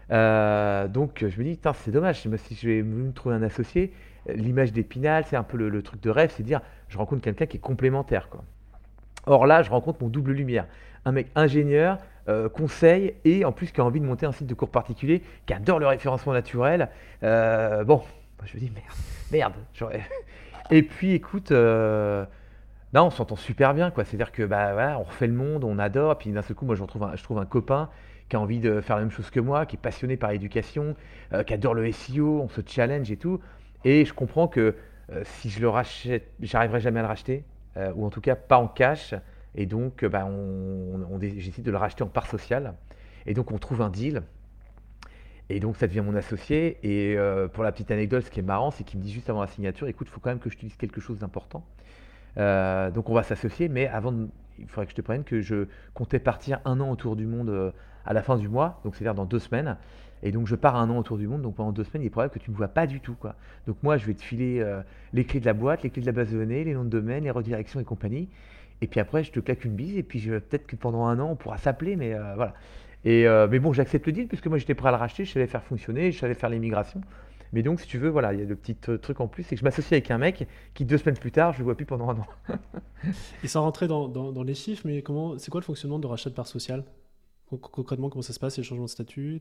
[0.10, 3.94] Euh, donc je me dis, c'est dommage, si je vais me trouver un associé,
[4.28, 7.58] l'image d'Épinal, c'est un peu le, truc de rêve, c'est dire, je rencontre quelqu'un qui
[7.58, 8.28] est complémentaire.
[9.28, 10.66] Or là, je rencontre mon double lumière.
[11.06, 14.48] Un mec ingénieur, euh, conseil, et en plus qui a envie de monter un site
[14.48, 16.90] de cours particulier, qui adore le référencement naturel.
[17.22, 18.02] Euh, bon,
[18.46, 18.72] je me dis,
[19.32, 20.00] merde, merde.
[20.72, 21.52] Et puis écoute,
[22.94, 24.06] non, on s'entend super bien, quoi.
[24.06, 26.84] C'est-à-dire que bah on refait le monde, on adore, puis d'un seul coup, moi, je
[26.84, 27.90] un, je trouve un copain
[28.30, 30.96] qui a envie de faire la même chose que moi, qui est passionné par l'éducation,
[31.34, 33.40] euh, qui adore le SEO, on se challenge et tout.
[33.84, 34.76] Et je comprends que
[35.12, 37.44] euh, si je le rachète, j'arriverai jamais à le racheter,
[37.78, 39.14] euh, ou en tout cas pas en cash.
[39.54, 42.74] Et donc, bah, on, j'essaie de le racheter en part sociale.
[43.26, 44.24] Et donc, on trouve un deal.
[45.50, 46.78] Et donc, ça devient mon associé.
[46.84, 47.18] Et
[47.54, 49.48] pour la petite anecdote, ce qui est marrant, c'est qu'il me dit juste avant la
[49.48, 51.66] signature, écoute, il faut quand même que je te dise quelque chose d'important.
[52.38, 54.14] Euh, donc, on va s'associer, mais avant,
[54.60, 57.50] il faudrait que je te prenne que je comptais partir un an autour du monde
[57.50, 57.72] euh,
[58.06, 59.78] à la fin du mois, donc c'est-à-dire dans deux semaines.
[60.24, 62.12] Et donc, je pars un an autour du monde, donc pendant deux semaines, il est
[62.12, 63.16] probable que tu ne me vois pas du tout.
[63.68, 64.82] Donc, moi, je vais te filer euh,
[65.14, 66.90] les clés de la boîte, les clés de la base de données, les noms de
[66.90, 68.30] domaine, les redirections et compagnie.
[68.82, 71.30] Et puis après, je te claque une bise, et puis peut-être que pendant un an,
[71.32, 72.54] on pourra s'appeler, mais voilà.
[73.06, 75.48] Et, mais bon, j'accepte le deal, puisque moi, j'étais prêt à le racheter, je savais
[75.48, 77.00] faire fonctionner, je savais faire l'immigration.
[77.54, 79.44] Mais donc, si tu veux, voilà, il y a le petit euh, truc en plus,
[79.44, 81.76] c'est que je m'associe avec un mec qui, deux semaines plus tard, je le vois
[81.76, 82.28] plus pendant un an.
[83.44, 86.08] Et sans rentrer dans, dans- dans les chiffres, mais comment, c'est quoi le fonctionnement de
[86.08, 86.84] rachat de part sociale
[87.50, 89.40] Con- Concrètement, comment ça se passe, les changements de statut?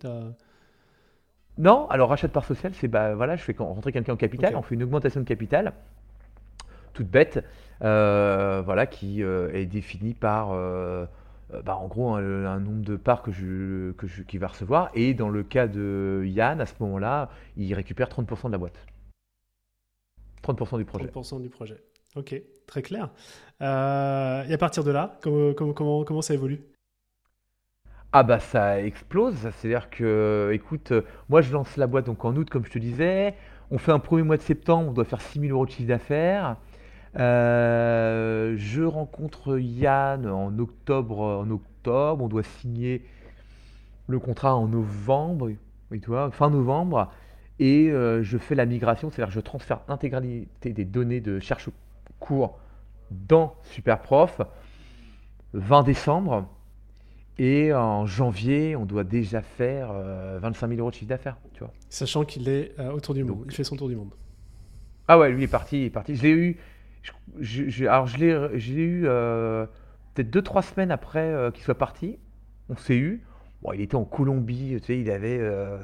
[1.59, 4.57] Non, alors rachat de part sociale, c'est bah voilà, je fais rentrer quelqu'un au capital,
[4.57, 5.73] on fait une augmentation de capital,
[6.93, 7.45] toute bête,
[7.83, 11.07] euh, voilà, qui euh, est définie par, euh,
[11.62, 14.90] bah, en gros, un, un nombre de parts que je, que je, qu'il va recevoir.
[14.95, 18.87] Et dans le cas de Yann, à ce moment-là, il récupère 30% de la boîte.
[20.43, 21.07] 30% du projet.
[21.07, 21.83] 30% du projet.
[22.17, 23.11] Ok, très clair.
[23.61, 26.62] Euh, et à partir de là, comment, comment, comment, comment ça évolue?
[28.12, 32.37] Ah bah ça explose, c'est-à-dire que, écoute, euh, moi je lance la boîte donc en
[32.37, 33.35] août comme je te disais,
[33.73, 36.57] on fait un premier mois de septembre, on doit faire 6000 euros de chiffre d'affaires.
[37.16, 43.03] Euh, je rencontre Yann en octobre, en octobre, on doit signer
[44.09, 45.50] le contrat en novembre,
[45.90, 47.11] oui, tu vois, fin novembre,
[47.61, 51.68] et euh, je fais la migration, c'est-à-dire je transfère l'intégralité des données de cherche
[52.18, 52.59] cours
[53.11, 54.40] dans Superprof
[55.53, 56.48] 20 décembre.
[57.38, 61.61] Et en janvier, on doit déjà faire euh, 25 000 euros de chiffre d'affaires, tu
[61.61, 61.72] vois.
[61.88, 64.14] Sachant qu'il est euh, autour du monde, Donc- il fait son tour du monde.
[65.09, 66.14] Ah ouais, lui il est parti, il est parti.
[66.16, 66.57] Je l'ai eu,
[67.40, 69.67] je, alors je l'ai, je l'ai eu euh,
[70.14, 72.19] peut-être deux trois semaines après euh, qu'il soit parti.
[72.69, 73.23] On s'est eu.
[73.62, 75.79] Bon, il était en Colombie, tu sais, il avait euh,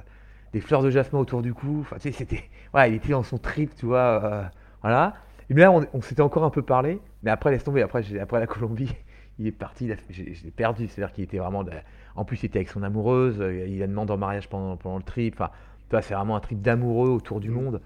[0.52, 1.78] des fleurs de jasmin autour du cou.
[1.80, 4.50] Enfin, tu sais, c'était, ouais, il était dans son trip, tu vois,
[4.82, 5.14] voilà.
[5.48, 7.82] Et bien là, on, on s'était encore un peu parlé, mais après laisse tomber.
[7.82, 8.94] Après, j'ai- après la Colombie,
[9.38, 10.88] il est parti, il a fait- j'ai- je l'ai perdu.
[10.88, 11.72] C'est-à-dire qu'il était vraiment, de-
[12.16, 13.42] en plus, il était avec son amoureuse.
[13.68, 15.34] Il a demandé en mariage pendant, pendant le trip.
[15.36, 15.50] Enfin,
[15.88, 17.54] tu vois, c'est vraiment un trip d'amoureux autour du Mm.
[17.54, 17.80] monde.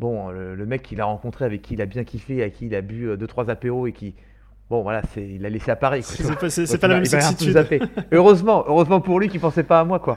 [0.00, 2.66] Bon, le, le mec qu'il a rencontré, avec qui il a bien kiffé, avec qui
[2.66, 4.14] il a bu euh, deux trois apéros et qui,
[4.70, 6.02] bon voilà, c'est, il l'a laissé à Paris.
[6.02, 6.34] C'est pas,
[6.78, 7.80] pas la même zappé.
[8.12, 10.16] heureusement, heureusement pour lui qui pensait pas à moi quoi.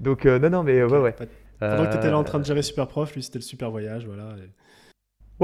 [0.00, 1.14] Donc euh, non non mais euh, ouais ouais.
[1.60, 3.42] Pendant que tu étais là en Euh, train de gérer Super Prof, lui c'était le
[3.44, 4.34] super voyage, voilà.
[4.38, 4.50] et-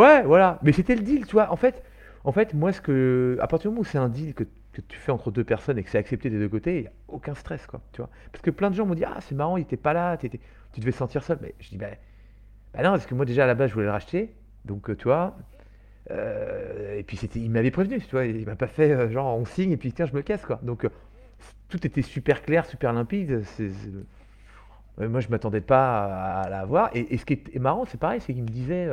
[0.01, 0.59] Ouais, voilà.
[0.63, 1.51] Mais c'était le deal, tu vois.
[1.53, 1.83] En fait,
[2.25, 4.81] en fait, moi, ce que, à partir du moment où c'est un deal que, que
[4.83, 6.93] tu fais entre deux personnes et que c'est accepté des deux côtés, il n'y a
[7.09, 7.81] aucun stress, quoi.
[7.93, 8.11] Tu vois.
[8.33, 10.41] Parce que plein de gens m'ont dit, ah, c'est marrant, il était pas là, t'étais-
[10.73, 11.39] tu devais se sentir seul.
[11.41, 11.87] Mais je dis, bah,
[12.77, 14.35] bah non, parce que moi, déjà, à la base, je voulais le racheter.
[14.65, 15.09] Donc, euh, tu
[16.11, 18.27] euh, et puis, c'était, il m'avait prévenu, tu vois.
[18.27, 20.61] Il m'a pas fait, euh, genre, on signe et puis, tiens, je me casse, quoi.
[20.63, 20.87] Donc,
[21.69, 23.43] tout était super clair, super limpide.
[24.99, 26.91] Moi, je m'attendais pas à, à l'avoir.
[26.95, 28.89] Et, ce qui est marrant, c'est pareil, c'est qu'il me disait.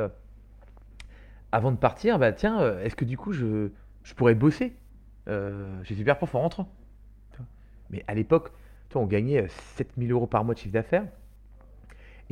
[1.51, 3.69] avant de partir, bah tiens, est-ce que du coup je,
[4.03, 4.75] je pourrais bosser?
[5.29, 6.69] Euh, chez Superprof en rentrant?
[7.89, 8.51] Mais à l'époque,
[8.89, 11.05] toi, on gagnait euh, 7000 euros par mois de chiffre d'affaires.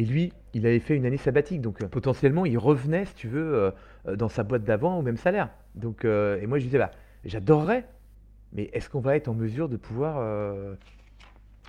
[0.01, 1.61] Et lui, il avait fait une année sabbatique.
[1.61, 3.71] Donc euh, potentiellement, il revenait, si tu veux, euh,
[4.07, 5.51] euh, dans sa boîte d'avant au même salaire.
[5.75, 6.89] Donc, et moi, je disais, bah,
[7.23, 7.85] j'adorerais,
[8.51, 10.15] mais est-ce qu'on va être en mesure de pouvoir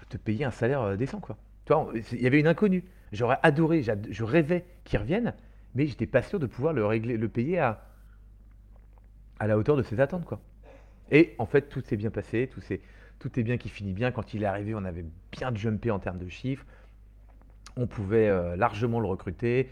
[0.09, 1.37] te payer un salaire décent, quoi?
[2.13, 2.85] Il y avait une inconnue.
[3.13, 5.35] J'aurais adoré, je rêvais qu'il revienne,
[5.75, 7.85] mais j'étais pas sûr de pouvoir le régler, le payer à,
[9.39, 10.41] à la hauteur de ses attentes, quoi.
[11.13, 12.81] Et en fait, tout s'est bien passé, tout s'est,
[13.21, 14.11] tout est bien qui finit bien.
[14.11, 16.67] Quand il est arrivé, on avait bien jumpé en termes de chiffres.
[17.77, 19.69] On pouvait euh, largement le recruter.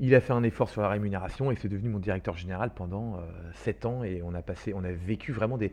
[0.00, 3.16] Il a fait un effort sur la rémunération et c'est devenu mon directeur général pendant
[3.16, 3.20] euh,
[3.54, 4.04] 7 ans.
[4.04, 5.72] Et on a vécu vraiment des,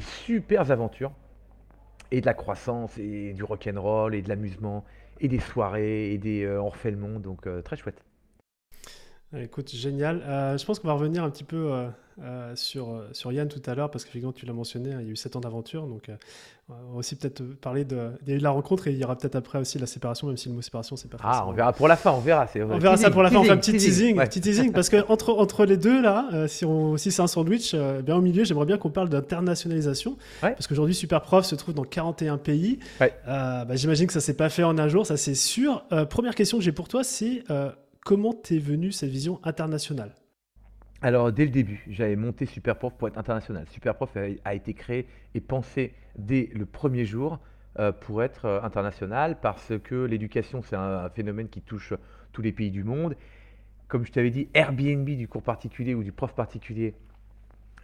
[0.00, 1.12] super aventures
[2.10, 4.84] et de la croissance et du rock'n'roll et de l'amusement
[5.20, 6.60] et des soirées et des euh.
[7.20, 8.02] Donc euh, très chouette.
[9.36, 10.22] Écoute, génial.
[10.26, 11.86] Euh, je pense qu'on va revenir un petit peu euh,
[12.20, 15.08] euh, sur, sur Yann tout à l'heure, parce qu'effectivement, tu l'as mentionné, hein, il y
[15.08, 15.86] a eu 7 ans d'aventure.
[15.86, 16.14] Donc, euh,
[16.68, 18.10] on va aussi peut-être parler de.
[18.26, 20.26] Il y a eu la rencontre et il y aura peut-être après aussi la séparation,
[20.26, 22.18] même si le mot séparation, c'est pas Ah, forcément- on verra pour la fin, on
[22.18, 22.48] verra.
[22.48, 24.24] c'est- On verra ça teasing, pour la fin, on fait un teasing, petit teasing, ouais.
[24.26, 27.26] petit teasing parce que entre, entre les deux là, euh, si, on, si c'est un
[27.28, 30.50] sandwich, euh, eh bien au milieu, j'aimerais bien qu'on parle d'internationalisation, Ouais.
[30.54, 32.80] parce qu'aujourd'hui Superprof se trouve dans 41 pays.
[33.00, 33.14] Ouais.
[33.28, 35.84] Euh, bah, J'imagine que ça s'est pas fait en un jour, ça c'est sûr.
[35.92, 37.70] Euh, première question que j'ai pour toi, c'est euh,
[38.04, 40.14] comment t'es venu cette vision internationale?
[41.02, 43.66] Alors, dès le début, j'avais monté Superprof pour être international.
[43.70, 47.38] Superprof a, été créé et pensé dès le premier jour
[47.78, 51.94] euh, pour être euh, international parce que l'éducation, c'est un, phénomène qui touche
[52.32, 53.16] tous les pays du monde.
[53.88, 56.94] Comme je t'avais dit, Airbnb du cours particulier ou du prof particulier,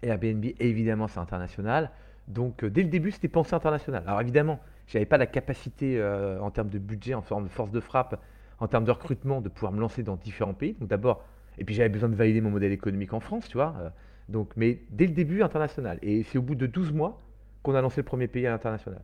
[0.02, 1.90] Airbnb, évidemment, c'est international.
[2.28, 4.02] Donc, euh, dès le début, c'était pensé international.
[4.06, 6.00] Alors, évidemment, je n'avais pas la capacité
[6.40, 8.20] en termes de budget, en forme de force de frappe,
[8.58, 10.74] en termes de recrutement, de pouvoir me lancer dans différents pays.
[10.74, 11.24] Donc, d'abord,
[11.58, 13.74] et puis j'avais besoin de valider mon modèle économique en France, tu vois.
[13.80, 13.90] euh,
[14.28, 15.98] donc, mais dès le début, international.
[16.02, 17.20] Et c'est au bout de 12 mois
[17.62, 19.02] qu'on a lancé le premier pays à l'international.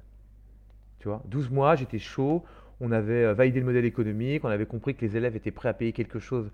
[0.99, 2.45] Tu vois, 12 mois, j'étais chaud,
[2.81, 5.69] on avait euh, validé le modèle économique, on avait compris que les élèves étaient prêts
[5.69, 6.51] à payer quelque chose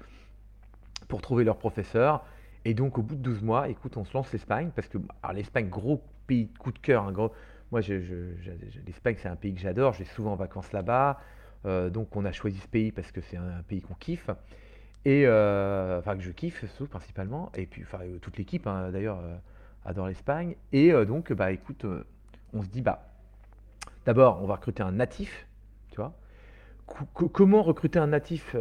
[1.07, 2.25] pour trouver leur professeur.
[2.65, 4.99] Et donc, au bout de 12 mois, écoute, on se lance l'Espagne, parce que
[5.33, 7.05] l'Espagne, gros pays coup de cœur.
[7.05, 7.33] un gros,
[7.71, 7.81] moi,
[8.87, 11.21] l'Espagne, c'est un pays que j'adore, je vais souvent en vacances là-bas.
[11.67, 14.31] Euh, donc, on a choisi ce pays parce que c'est un, pays qu'on kiffe.
[15.05, 17.51] Et euh, enfin, que je kiffe surtout principalement.
[17.55, 19.21] Et puis, enfin, euh, toute l'équipe, hein, d'ailleurs,
[19.85, 20.57] adore l'Espagne.
[20.73, 21.85] Et donc, bah, écoute,
[22.53, 23.09] on se dit, bah,
[24.07, 25.47] d'abord, on va recruter un natif,
[25.91, 26.15] tu vois.
[26.87, 28.55] Co- co- comment recruter un natif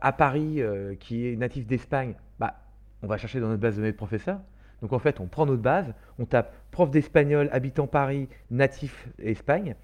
[0.00, 0.60] à, Paris
[1.00, 2.14] qui est natif d'Espagne?
[2.38, 2.60] Bah,
[3.02, 4.40] on va chercher dans notre base de données de professeurs.
[4.80, 9.76] Donc, en fait, on prend notre base, on tape prof d'espagnol, habitant Paris, natif Espagne,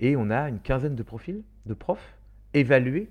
[0.00, 2.16] et on a une quinzaine de profils de profs
[2.52, 3.08] évalués.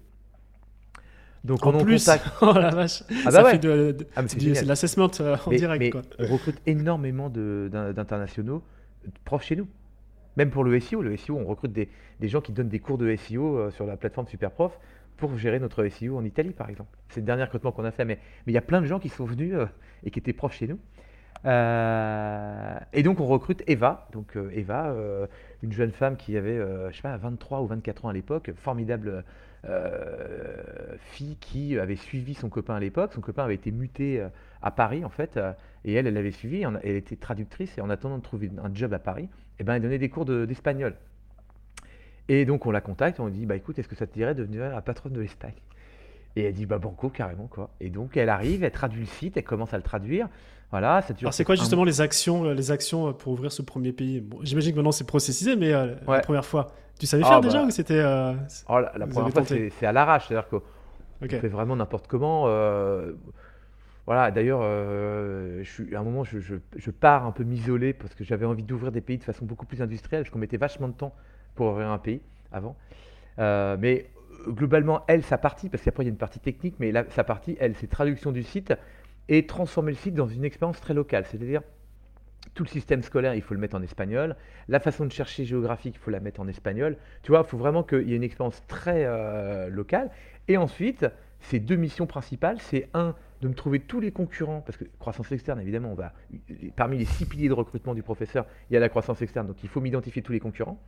[1.43, 2.25] Donc, on En plus, contact.
[2.41, 3.59] oh la vache, Ah ça bah fait ouais.
[3.59, 5.79] de, de- Ah, mais c'est de l'assessment euh, en Mais, direct.
[5.79, 6.01] mais quoi.
[6.19, 8.63] on recrute énormément d'internationaux,
[9.05, 9.67] de profs chez nous.
[10.37, 12.97] Même pour le SEO, le SEO, on recrute des, des gens qui donnent des cours
[12.97, 14.79] de SEO euh, sur la plateforme Superprof
[15.17, 16.97] pour gérer notre SEO en Italie, par exemple.
[17.09, 18.99] C'est le dernier recrutement qu'on a fait, mais mais il y a plein de gens
[18.99, 19.65] qui sont venus euh,
[20.03, 20.79] et qui étaient profs chez nous.
[21.45, 25.27] Euh, et donc on recrute Eva, donc euh, Eva, euh,
[25.61, 26.57] une jeune femme qui avait,
[26.91, 29.23] je sais pas, 23 ou 24 ans à l'époque, formidable
[30.99, 33.13] fille qui avait suivi son copain à l'époque.
[33.13, 34.25] Son copain avait été muté
[34.61, 35.39] à Paris en fait,
[35.85, 36.65] et elle, elle l'avait suivi.
[36.83, 39.81] Elle était traductrice et en attendant de trouver un job à Paris, et ben elle
[39.81, 40.95] donnait des cours de- d'espagnol.
[42.29, 44.33] Et donc on la contacte, on lui dit bah écoute, est-ce que ça te dirait
[44.35, 45.53] de devenir la patronne de l'Espagne?
[46.35, 47.69] Et elle dit bah banco carrément quoi.
[47.79, 50.29] Et donc elle arrive, elle traduit le site, elle commence à le traduire.
[50.73, 51.27] Voilà, ça dure.
[51.27, 54.21] Alors c'est quoi justement les actions, euh, les actions euh, pour ouvrir ce premier pays?
[54.21, 57.41] Bon, J'imagine que maintenant c'est processisé, mais euh, la première fois, tu savais Ah, faire
[57.41, 57.67] déjà bah.
[57.67, 58.33] ou c'était euh,
[58.67, 60.61] Oh, la, première fois, c'est c'est à l'arrache, c'est-à-dire qu'on
[61.27, 62.45] fait vraiment n'importe comment.
[62.47, 63.11] euh,
[64.07, 68.15] voilà, d'ailleurs, je suis, à un moment, je, je- je pars un peu m'isoler parce
[68.15, 70.87] que j'avais envie d'ouvrir des pays de façon beaucoup plus industrielle, parce qu'on mettait vachement
[70.87, 71.13] de temps
[71.53, 72.75] pour ouvrir un pays avant.
[73.37, 74.09] Mais
[74.47, 77.23] globalement, elle, sa partie, parce qu'après il y a une partie technique, mais là, sa
[77.23, 78.73] partie, elle, c'est traduction du site
[79.29, 81.25] et transformer le site dans une expérience très locale.
[81.25, 81.61] C'est-à-dire,
[82.53, 84.35] tout le système scolaire, il faut le mettre en espagnol.
[84.67, 86.97] La façon de chercher géographique, il faut la mettre en espagnol.
[87.23, 90.11] Tu vois, il faut vraiment qu'il y ait une expérience très euh, locale.
[90.47, 91.05] Et ensuite,
[91.39, 95.31] ces deux missions principales, c'est un, de me trouver tous les concurrents, parce que croissance
[95.31, 96.13] externe, évidemment, va,
[96.75, 99.63] parmi les six piliers de recrutement du professeur, il y a la croissance externe, donc
[99.63, 100.79] il faut m'identifier tous les concurrents.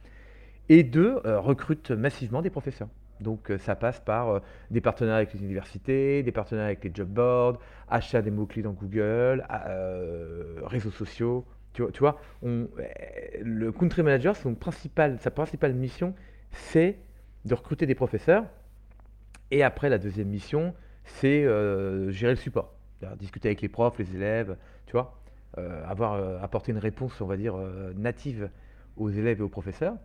[0.69, 2.89] Et deux, euh, recrute massivement des professeurs.
[3.21, 4.39] Donc euh, ça passe par euh,
[4.71, 8.73] des partenariats avec les universités, des partenariats avec les job boards, achat des mots-clés dans
[8.73, 9.45] Google,
[10.63, 11.45] réseaux sociaux.
[11.73, 16.13] Tu vois, tu vois le country manager, sa principale mission,
[16.51, 16.97] c'est
[17.43, 18.45] de recruter des professeurs.
[19.51, 20.73] Et après, la deuxième mission,
[21.03, 21.41] c'est
[22.11, 22.73] gérer le support.
[23.17, 25.19] Discuter avec les profs, les élèves, tu vois,
[25.57, 26.17] avoir
[26.69, 27.57] une réponse, on va dire,
[27.97, 28.49] native
[28.95, 29.95] aux élèves et aux professeurs.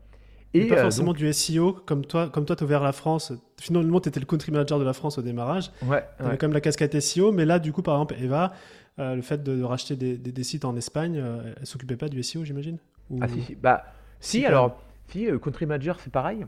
[0.53, 3.33] Et pas euh, forcément du SEO, comme toi, comme toi, tu as ouvert la France.
[3.61, 5.71] Finalement, tu étais le country manager de la France au démarrage.
[5.83, 6.05] Ouais.
[6.19, 8.53] Tu avais quand même la casquette SEO, mais là, du coup, par exemple, Eva,
[8.99, 12.23] euh, le fait de, racheter des, des, sites en Espagne, euh, elle s'occupait pas du
[12.23, 12.79] SEO, j'imagine?
[13.21, 13.55] Ah, si, si.
[13.55, 13.85] Bah,
[14.19, 16.45] si, alors, si, country manager, c'est pareil.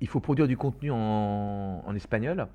[0.00, 2.46] Il faut produire du contenu en, en espagnol.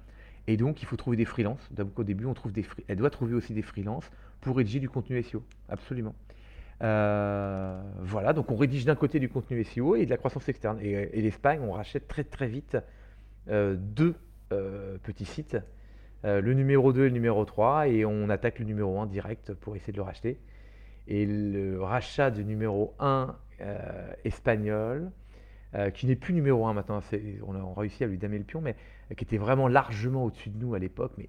[0.48, 1.68] Et donc, il faut trouver des freelances.
[1.72, 4.10] Donc, au début, on trouve des elle doit trouver aussi des freelances
[4.42, 5.44] pour rédiger du contenu SEO.
[5.70, 6.16] Absolument.
[6.84, 10.80] Euh, voilà, donc on rédige d'un côté du contenu SEO et de la croissance externe.
[10.82, 12.78] Et, l'Espagne, on rachète très très vite
[13.50, 14.16] euh, deux
[14.52, 15.58] euh, petits sites,
[16.24, 19.76] le numéro 2 et le numéro 3, et on attaque le numéro 1 direct pour
[19.76, 20.40] essayer de le racheter.
[21.08, 23.36] Et le rachat du numéro 1
[24.24, 25.12] espagnol,
[25.94, 27.00] qui n'est plus numéro 1 maintenant,
[27.46, 28.76] on a réussi à lui damer le pion, mais
[29.16, 31.28] qui était vraiment largement au-dessus de nous à l'époque, mais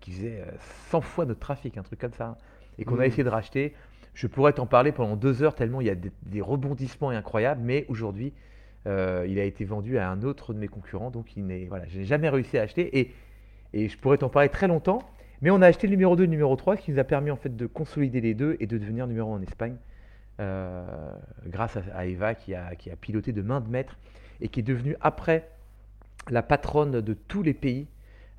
[0.00, 0.44] qui faisait
[0.90, 2.36] 100 fois notre trafic, un truc comme ça, hein,
[2.78, 3.04] et qu'on a mmh.
[3.04, 3.74] essayé de racheter
[4.14, 7.84] je pourrais t'en parler pendant deux heures tellement il y a des, rebondissements incroyables, mais
[7.88, 8.32] aujourd'hui,
[8.86, 11.98] euh, il a été vendu à un autre de mes concurrents, donc il n'est, je
[11.98, 13.10] n'ai jamais réussi à acheter et,
[13.88, 15.00] je pourrais t'en parler très longtemps,
[15.42, 17.04] mais on a acheté le numéro 2 et le numéro 3, ce qui nous a
[17.04, 19.74] permis en fait de consolider les deux et de devenir numéro 1 en Espagne,
[20.38, 20.84] euh,
[21.46, 23.98] grâce à, Eva qui a, piloté de main de maître
[24.40, 25.48] et qui est devenue après
[26.30, 27.88] la patronne de tous les pays,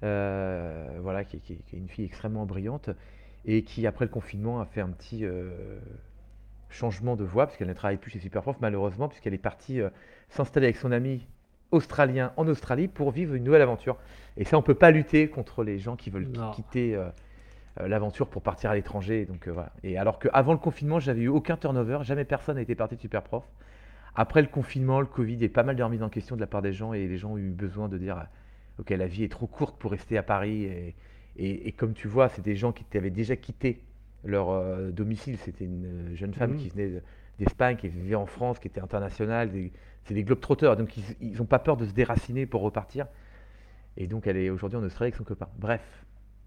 [0.04, 2.90] euh, voilà, qui, est une fille extrêmement brillante
[3.46, 5.80] et qui, après le confinement, a fait un petit euh,
[6.70, 9.90] changement de voie, parce qu'elle ne travaille plus chez Superprof, malheureusement, puisqu'elle est partie euh,
[10.30, 11.28] s'installer avec son ami
[11.72, 13.98] australien en Australie pour vivre une nouvelle aventure.
[14.38, 17.10] Et ça, on ne peut pas lutter contre les gens qui veulent quitter euh,
[17.88, 19.26] l'aventure pour partir à l'étranger.
[19.26, 19.72] Donc voilà.
[19.84, 23.44] Et alors qu'avant le confinement, j'avais eu aucun turnover, jamais personne été parti de Superprof.
[24.16, 26.62] Après le confinement, le Covid et pas mal de remises en question de la part
[26.62, 28.26] des gens, et les gens ont eu besoin de dire
[28.80, 30.64] Ok, la vie est trop courte pour rester à Paris.
[30.64, 30.96] Et,
[31.38, 33.82] et, comme tu vois, c'est des gens qui avaient déjà quitté
[34.24, 35.38] leur euh, domicile.
[35.38, 36.58] C'était une euh, jeune femme mmh.
[36.58, 37.02] qui venait
[37.40, 39.52] d'Espagne, qui vivait en France, qui était internationale.
[40.06, 43.08] C'est des globetrotters, donc ils n'ont pas peur de se déraciner pour repartir.
[43.98, 45.48] Et donc elle est aujourd'hui en Australie avec son copain.
[45.58, 45.82] Bref,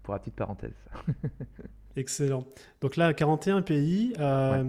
[0.03, 0.73] pour la petite parenthèse.
[1.95, 2.45] Excellent.
[2.81, 4.13] Donc là, 41 pays.
[4.19, 4.63] Euh,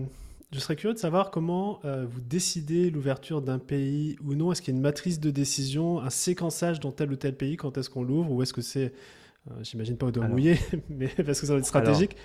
[0.53, 4.51] je serais curieux de savoir comment vous décidez l'ouverture d'un pays ou non.
[4.51, 7.57] Est-ce qu'il y a une matrice de décision, un séquençage dans tel ou tel pays
[7.57, 8.93] quand est-ce qu'on l'ouvre ou est-ce que c'est
[9.63, 10.57] j'imagine pas au doigt mouillé,
[10.89, 12.17] mais parce que ça va être stratégique.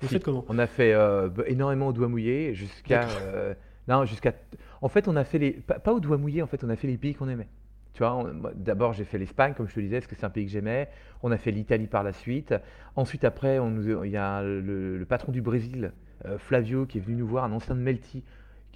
[0.00, 3.08] Vous faites comment On a fait euh, énormément au doigt mouillé jusqu'à.
[3.20, 3.54] Euh,
[3.88, 4.32] non, jusqu'à.
[4.80, 5.52] En fait, on a fait les.
[5.52, 7.48] Pas, au doigt mouillé, en fait, on a fait les pays qu'on aimait.
[7.94, 10.46] Tu vois, d'abord j'ai fait l'Espagne, comme je te disais, parce que c'est un pays
[10.46, 10.88] que j'aimais.
[11.22, 12.54] On a fait l'Italie par la suite.
[12.96, 15.92] Ensuite, après, il y a le, patron du Brésil,
[16.38, 18.24] Flavio, qui est venu nous voir, un ancien de Melty,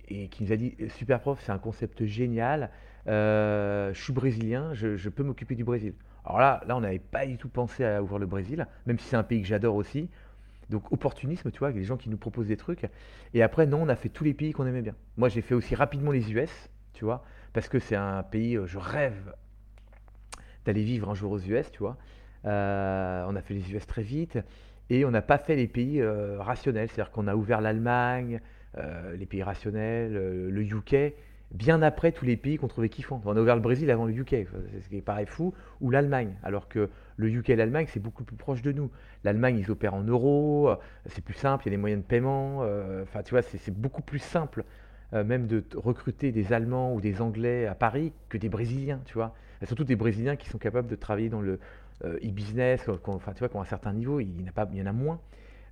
[0.08, 2.68] et qui nous a dit Super prof, c'est un concept génial.
[3.06, 5.94] je suis brésilien, je peux m'occuper du Brésil.
[6.26, 9.08] Alors là, là on n'avait pas du tout pensé à ouvrir le Brésil, même si
[9.08, 10.10] c'est un pays que j'adore aussi.
[10.70, 12.86] Donc opportunisme, tu vois, avec les gens qui nous proposent des trucs.
[13.34, 14.94] Et après, non, on a fait tous les pays qu'on aimait bien.
[15.16, 18.66] Moi, j'ai fait aussi rapidement les US, tu vois, parce que c'est un pays, euh,
[18.66, 19.34] je rêve
[20.64, 21.96] d'aller vivre un jour aux US, tu vois.
[22.44, 24.38] Euh, on a fait les US très vite
[24.90, 28.40] et on n'a pas fait les pays euh, rationnels, c'est-à-dire qu'on a ouvert l'Allemagne,
[29.14, 31.14] les pays rationnels, le UK,
[31.52, 33.20] bien après tous les pays qu'on trouvait kiffants.
[33.24, 34.46] On a ouvert le Brésil avant le UK,
[34.80, 38.36] ce qui paraît fou, ou l'Allemagne, alors que le UK et l'Allemagne, c'est beaucoup plus
[38.36, 38.90] proche de nous.
[39.24, 42.06] L'Allemagne, ils opèrent en euros, euh, c'est plus simple, il y a des moyens de
[42.06, 44.64] paiement, euh, enfin tu vois, c'est beaucoup plus simple
[45.12, 49.14] euh, même de recruter des Allemands ou des Anglais à Paris que des Brésiliens, tu
[49.14, 49.34] vois.
[49.64, 51.58] Surtout des Brésiliens qui sont capables de travailler dans le
[52.04, 55.18] e-business, enfin tu vois, qui ont un certain niveau, il y en a moins.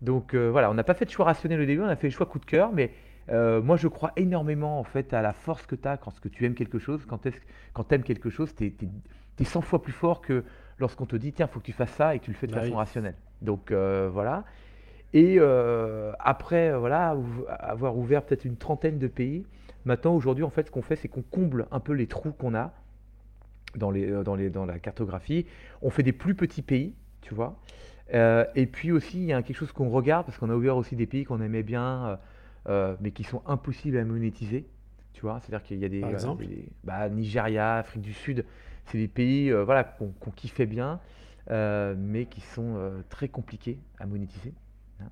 [0.00, 2.12] Donc voilà, on n'a pas fait de choix rationnel au début, on a fait le
[2.12, 2.92] choix coup de cœur, mais
[3.30, 6.44] euh, moi, je crois énormément en fait à la force que tu as quand tu
[6.44, 7.06] aimes quelque chose.
[7.06, 10.44] Quand tu aimes quelque chose, tu es, 100 fois plus fort que
[10.78, 12.46] lorsqu'on te dit tiens, il faut que tu fasses ça et que tu le fais
[12.46, 13.16] de bah façon rationnelle.
[13.42, 14.44] Donc euh, voilà.
[15.12, 17.16] Et euh, après, voilà,
[17.48, 19.46] avoir ouvert peut-être une trentaine de pays,
[19.84, 22.54] maintenant, aujourd'hui, en fait, ce qu'on fait, c'est qu'on comble un peu les trous qu'on
[22.54, 22.72] a
[23.76, 25.46] dans, les, dans, les, dans la cartographie.
[25.82, 27.60] On fait des plus petits pays, tu vois.
[28.12, 30.96] et puis aussi, il y a quelque chose qu'on regarde, parce qu'on a ouvert aussi
[30.96, 32.18] des pays qu'on aimait bien.
[32.68, 34.66] Euh, mais qui sont impossibles à monétiser.
[35.12, 36.46] Tu vois, c'est-à-dire qu'il y a des, Par exemple
[36.82, 38.44] bah, Nigeria, Afrique du Sud,
[38.86, 40.98] c'est des pays euh, voilà qu'on kiffait bien.
[41.50, 42.76] mais qui sont
[43.10, 44.54] très compliqués à monétiser.
[45.00, 45.08] Hein.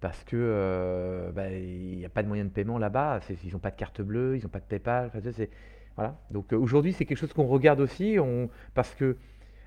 [0.00, 3.70] parce que bah, il n'y a pas de moyen de paiement là-bas, ils n'ont pas
[3.70, 5.10] de carte bleue, ils n'ont pas de PayPal.
[5.94, 6.18] voilà.
[6.32, 8.16] Donc aujourd'hui, c'est quelque chose qu'on regarde aussi,
[8.74, 9.16] parce que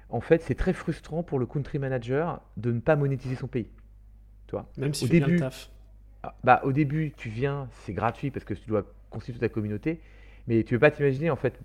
[0.09, 3.69] en fait, c'est très frustrant pour le country manager de ne pas monétiser son pays.
[4.47, 4.69] Toi.
[4.77, 5.71] Même si au début, le taf.
[6.25, 10.01] Ah, bah, au début, tu viens, c'est gratuit parce que tu dois constituer ta communauté,
[10.47, 11.59] mais tu ne veux pas t'imaginer, en fait,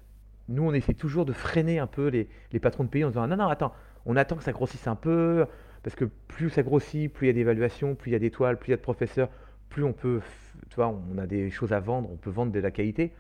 [0.50, 2.28] nous, on essaie toujours de freiner un peu les,
[2.60, 3.72] patrons de pays en disant non, non, attends,
[4.04, 5.46] on attend que ça grossisse un peu,
[5.82, 8.58] parce que plus ça grossit, plus il y a d'évaluation, plus il y a d'étoiles,
[8.58, 9.30] plus il y a de professeurs,
[9.70, 10.20] plus on peut,
[10.68, 13.12] tu vois, on a des choses à vendre, on peut vendre de la qualité.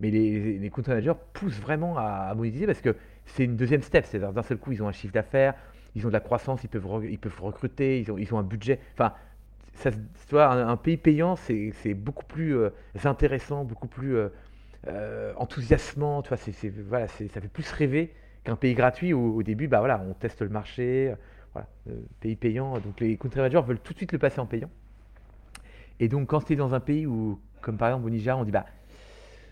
[0.00, 4.04] Mais les, les country managers poussent vraiment à, monétiser parce que c'est une deuxième step.
[4.04, 5.54] C'est-à-dire d'un seul coup, ils ont un chiffre d'affaires,
[5.94, 8.44] ils ont de la croissance, ils peuvent, ils peuvent recruter, ils ont, ils ont un
[8.44, 8.80] budget.
[8.94, 9.12] Enfin,
[9.78, 9.98] ça, tu
[10.30, 12.70] vois, un, pays payant, c'est beaucoup plus euh,
[13.04, 14.28] intéressant, beaucoup plus euh,
[14.88, 16.38] euh, enthousiasmant, tu vois,
[16.88, 18.12] voilà, ça fait plus rêver
[18.44, 21.14] qu'un pays gratuit où au début, bah voilà, on teste le marché,
[21.52, 21.68] voilà,
[22.20, 24.70] pays payant, donc les country managers veulent tout de suite le passer en payant.
[26.00, 28.44] Et donc quand tu es dans un pays où, comme par exemple au Niger, on
[28.44, 28.66] dit bah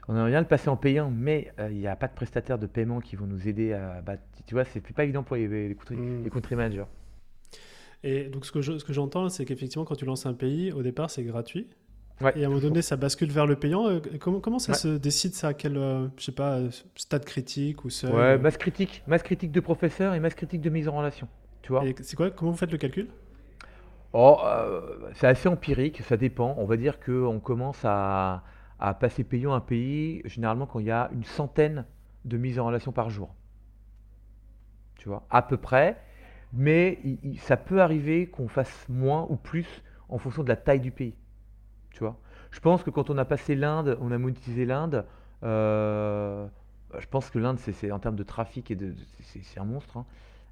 [0.09, 2.59] on aimerait bien le passer en payant, mais euh, il n'y a pas de prestataires
[2.59, 4.03] de paiement qui vont nous aider à.
[4.03, 4.15] Bah,
[4.47, 6.57] tu vois, c'est plus pas évident pour les, les, country, mmh.
[6.57, 6.85] managers.
[8.05, 10.83] Et donc, ce que, ce que j'entends, c'est qu'effectivement, quand tu lances un pays, au
[10.83, 11.69] départ, c'est gratuit.
[12.35, 13.89] Et à un moment donné, ça bascule vers le payant.
[13.89, 15.49] Euh, comment, comment ça se décide ça?
[15.49, 16.61] À quel, euh, je sais pas,
[16.95, 20.89] stade critique ou Ouais, masse critique, masse critique de professeur et masse critique de mise
[20.89, 21.29] en relation.
[21.63, 22.31] Tu vois C'est quoi?
[22.31, 23.09] Comment vous faites le calcul?
[24.13, 24.39] Oh,
[25.15, 26.55] c'est assez empirique, ça dépend.
[26.59, 28.45] On va dire qu'on commence à,
[28.79, 31.85] à passer payant un pays, généralement quand il y a une centaine
[32.25, 33.35] de mises en relation par jour.
[34.99, 36.01] Tu vois, à peu près.
[36.57, 36.99] Mais
[37.39, 41.15] ça peut arriver qu'on fasse moins ou plus en fonction de la taille du pays.
[41.91, 42.17] Tu vois.
[42.51, 45.05] Je pense que quand on a passé l'Inde, on a monétisé l'Inde.
[45.43, 46.47] Euh,
[46.99, 49.99] je pense que l'Inde, c'est en termes de trafic et de, c'est un monstre.
[49.99, 50.07] Hein.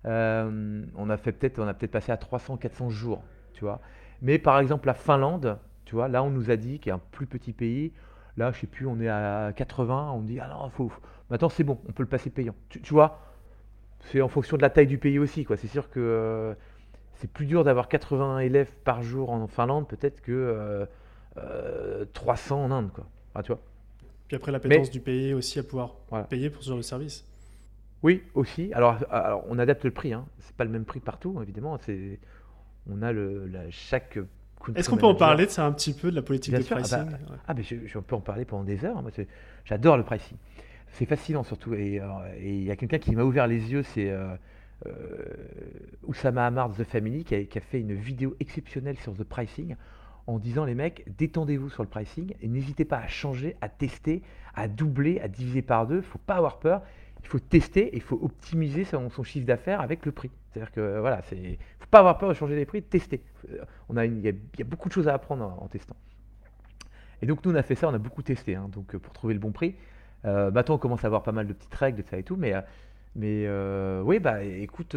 [0.06, 3.22] Euh, on a fait peut-être, on a peut-être passé à 300-400 jours,
[3.54, 3.80] tu vois.
[4.20, 6.96] Mais par exemple, la Finlande, tu vois, là, on nous a dit qu'il y a
[6.96, 7.92] un plus petit pays,
[8.36, 10.90] Là, je sais plus, on est à 80, on dit, ah non, faut,
[11.30, 12.54] maintenant c'est bon, on peut le passer payant.
[12.68, 13.20] Tu, vois,
[14.10, 15.44] c'est en fonction de la taille du pays aussi.
[15.44, 15.56] quoi.
[15.56, 16.54] C'est sûr que euh,
[17.16, 20.86] c'est plus dur d'avoir 80 élèves par jour en Finlande, peut-être que
[22.12, 22.90] 300 euh, euh, en Inde.
[22.92, 23.06] Quoi.
[23.34, 23.60] Ah, tu vois.
[24.28, 25.96] Puis après, l'appétence du pays aussi à pouvoir
[26.28, 27.24] payer pour ce genre de service.
[28.02, 28.70] Oui, aussi.
[28.74, 28.98] Alors,
[29.48, 30.12] on adapte le prix.
[30.12, 30.26] Hein.
[30.40, 31.78] C'est pas le même prix partout, évidemment.
[31.78, 32.18] C'est,
[32.90, 34.18] on a le, chaque
[34.74, 36.74] est-ce qu'on peut en parler de ça un petit peu, de la politique de ah
[36.74, 37.06] bah, pricing?
[37.46, 39.02] Ah, mais je, peux en parler pendant des heures.
[39.02, 39.10] Moi,
[39.64, 40.36] j'adore le pricing.
[40.94, 41.74] C'est fascinant surtout.
[41.74, 42.00] Et
[42.40, 44.36] il y a quelqu'un qui m'a ouvert les yeux, c'est euh,
[44.86, 44.92] euh,
[46.04, 49.74] Oussama Hamar The Family, qui a, fait une vidéo exceptionnelle sur the pricing
[50.28, 54.22] en disant les mecs, détendez-vous sur le pricing et n'hésitez pas à changer, à tester,
[54.54, 55.96] à doubler, à diviser par deux.
[55.96, 56.82] Il ne faut pas avoir peur.
[57.22, 60.30] Il faut tester et il faut optimiser son, chiffre d'affaires avec le prix.
[60.50, 63.20] C'est-à-dire que voilà, c'est faut pas avoir peur de changer les prix, tester.
[63.48, 65.96] Il y, a beaucoup de choses à apprendre en, testant.
[67.20, 69.34] Et donc nous on a fait ça, on a beaucoup testé, hein, donc pour trouver
[69.34, 69.74] le bon prix.
[70.24, 72.36] Euh, maintenant on commence à avoir pas mal de petites règles de ça et tout,
[72.36, 72.60] mais euh,
[73.16, 74.96] mais euh, oui bah écoute,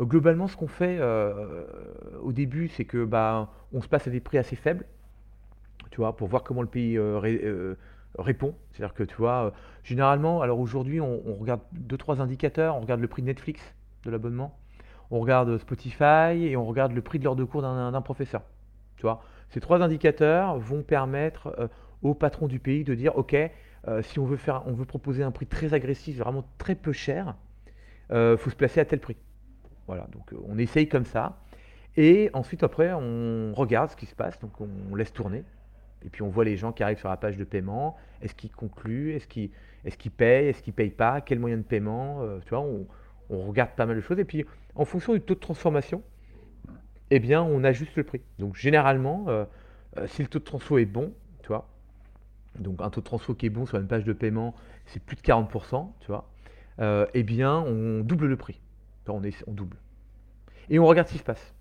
[0.00, 1.00] globalement ce qu'on fait
[2.22, 4.86] au début c'est que bah on se passe à des prix assez faibles,
[5.90, 6.98] tu vois, pour voir comment le pays
[8.18, 8.54] répond.
[8.72, 13.08] C'est-à-dire que tu vois, généralement, alors aujourd'hui on, regarde deux trois indicateurs, on regarde le
[13.08, 13.62] prix de Netflix
[14.04, 14.58] de l'abonnement
[15.14, 18.40] on regarde Spotify et on regarde le prix de l'heure de cours d'un professeur.
[18.96, 21.68] Tu vois, ces trois indicateurs vont permettre
[22.02, 23.36] au patron du pays de dire ok,
[23.88, 26.92] euh, si on veut faire, on veut proposer un prix très agressif, vraiment très peu
[26.92, 27.36] cher,
[28.10, 29.16] il euh, faut se placer à tel prix.
[29.86, 31.38] Voilà, donc on essaye comme ça.
[31.96, 35.44] Et ensuite, après, on regarde ce qui se passe, donc on laisse tourner.
[36.04, 37.96] Et puis on voit les gens qui arrivent sur la page de paiement.
[38.22, 39.14] Est-ce qu'ils concluent?
[39.14, 39.50] Est-ce qu'ils
[39.84, 40.48] est payent?
[40.48, 41.20] Est-ce qu'ils ne payent pas?
[41.20, 42.22] Quel moyen de paiement?
[42.44, 42.86] Tu vois, on,
[43.30, 44.18] regarde pas mal de choses.
[44.18, 46.02] Et puis, en fonction du taux de transformation,
[47.10, 48.22] eh bien, on ajuste le prix.
[48.38, 49.44] Donc, généralement, euh,
[49.98, 51.12] euh, si le taux de transfo est bon,
[52.58, 54.54] donc un taux de transfo qui est bon sur une page de paiement,
[54.86, 56.30] c'est plus de 40%, tu vois,
[56.80, 58.60] euh, eh bien, on double le prix.
[59.08, 59.76] On, est, on double.
[60.70, 61.54] Et on regarde ce qui se passe.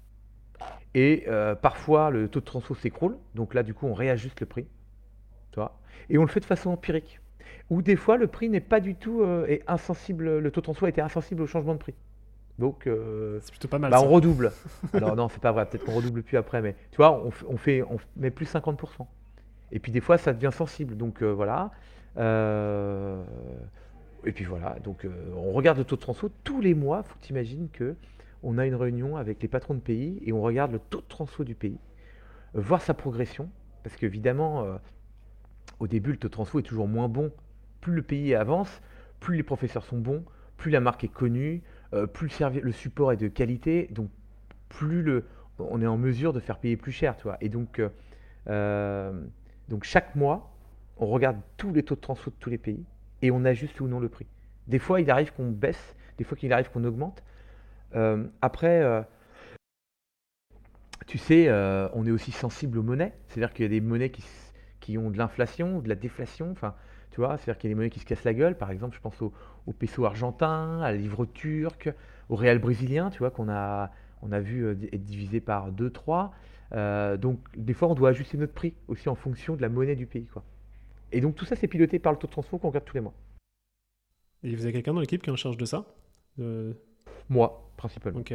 [0.93, 1.25] Et
[1.61, 3.17] parfois, le taux de transfo s'écroule.
[3.33, 4.67] Donc là, du coup, on réajuste le prix.
[5.51, 5.79] Tu vois,
[6.09, 7.19] et on le fait de façon empirique.
[7.69, 10.85] Ou des fois, le prix n'est pas du tout est insensible, le taux de transfo
[10.85, 11.95] été insensible au changement de prix.
[12.61, 13.89] Donc, euh, c'est plutôt pas mal.
[13.91, 14.51] Bah, on redouble.
[14.93, 15.65] Alors non, c'est pas vrai.
[15.65, 19.07] Peut-être qu'on redouble plus après, mais tu vois, on, fait, on met plus 50%.
[19.71, 20.97] Et puis des fois, ça devient sensible.
[20.97, 21.71] Donc euh, voilà.
[22.17, 23.23] Euh,
[24.25, 24.77] et puis voilà.
[24.83, 27.03] Donc on regarde le taux de transfo tous les mois.
[27.03, 27.95] Faut que tu imagines que
[28.43, 31.07] on a une réunion avec les patrons de pays et on regarde le taux de
[31.07, 31.77] transfo du pays,
[32.55, 33.49] voir sa progression,
[33.83, 34.79] parce qu'évidemment,
[35.79, 37.31] au début, le taux de transfo est toujours moins bon.
[37.81, 38.81] Plus le pays avance,
[39.19, 40.23] plus les professeurs sont bons,
[40.57, 41.61] plus la marque est connue,
[42.13, 44.09] plus le, support est de qualité, donc
[44.69, 45.25] plus le,
[45.59, 47.15] on est en mesure de faire payer plus cher.
[47.41, 47.79] Et donc,
[49.71, 50.53] donc chaque mois,
[50.97, 52.83] on regarde tous les taux de transfert de tous les pays
[53.21, 54.27] et on ajuste ou non le prix.
[54.67, 57.23] Des fois, il arrive qu'on baisse, des fois qu'il arrive qu'on augmente.
[58.41, 59.05] après,
[61.07, 61.49] tu sais,
[61.93, 63.13] on est aussi sensible aux monnaies.
[63.27, 64.23] C'est-à-dire qu'il y a des monnaies qui,
[64.81, 66.51] qui ont de l'inflation, de la déflation.
[66.51, 66.75] Enfin,
[67.11, 68.57] tu vois, c'est-à-dire qu'il y a des monnaies qui se cassent la gueule.
[68.57, 69.31] Par exemple, je pense au,
[69.73, 71.93] peso argentin, à la livre turc,
[72.29, 73.91] au réal brésilien, tu vois, qu'on a,
[74.21, 76.33] on a vu euh, être divisé par 2, 3.
[76.73, 79.95] Euh, donc, des fois, on doit ajuster notre prix aussi en fonction de la monnaie
[79.95, 80.43] du pays, quoi.
[81.11, 83.01] Et donc, tout ça, c'est piloté par le taux de transfert qu'on regarde tous les
[83.01, 83.13] mois.
[84.43, 85.85] Et vous avez quelqu'un dans l'équipe qui est en charge de ça?
[87.29, 88.19] Moi, principalement.
[88.19, 88.33] Ok,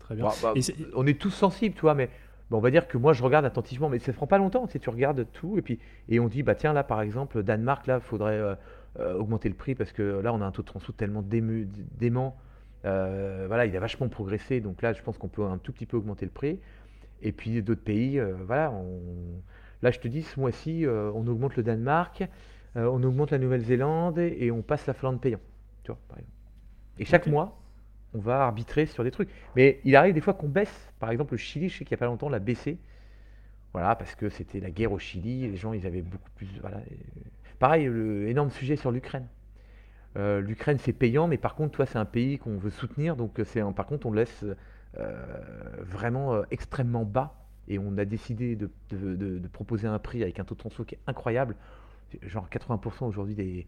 [0.00, 0.24] très bien.
[0.24, 0.54] Bah, bah,
[0.94, 2.10] on est tous sensibles, tu vois, mais
[2.50, 4.66] on va dire que moi je regarde attentivement, mais ça ne prend pas longtemps.
[4.66, 7.86] Tu, tu regardes tout et puis et on dit bah tiens là par exemple Danemark
[7.86, 8.54] là faudrait euh,
[9.00, 12.36] euh, augmenter le prix parce que là on a un taux de transfert tellement dément.
[12.84, 15.86] Euh, voilà, il a vachement progressé, donc là je pense qu'on peut un tout petit
[15.86, 16.60] peu augmenter le prix.
[17.22, 18.72] Et puis d'autres pays, voilà,
[19.82, 22.24] là je te dis ce mois-ci on augmente le Danemark,
[22.74, 25.40] on augmente la Nouvelle-Zélande et, on passe la Finlande payant.
[25.82, 26.38] Tu vois, par exemple.
[26.98, 27.58] Et chaque mois,
[28.14, 29.30] on va arbitrer sur des trucs.
[29.56, 30.92] Mais il arrive des fois qu'on baisse.
[30.98, 32.78] Par exemple, le Chili, je sais qu'il n'y a pas longtemps, l'a baissé.
[33.72, 35.48] Voilà, parce que c'était la guerre au Chili.
[35.48, 36.48] Les gens, ils avaient beaucoup plus.
[36.60, 36.80] Voilà.
[37.58, 39.26] Pareil, le énorme sujet sur l'Ukraine.
[40.16, 43.14] Euh, L'Ukraine, c'est payant, mais par contre, toi, c'est un pays qu'on veut soutenir.
[43.14, 44.56] Donc, c'est par contre, on laisse euh,
[44.94, 47.34] vraiment euh, extrêmement bas.
[47.68, 48.70] Et on a décidé de,
[49.52, 51.54] proposer un prix avec un taux de transfert qui est incroyable.
[52.22, 53.66] Genre 80% aujourd'hui des,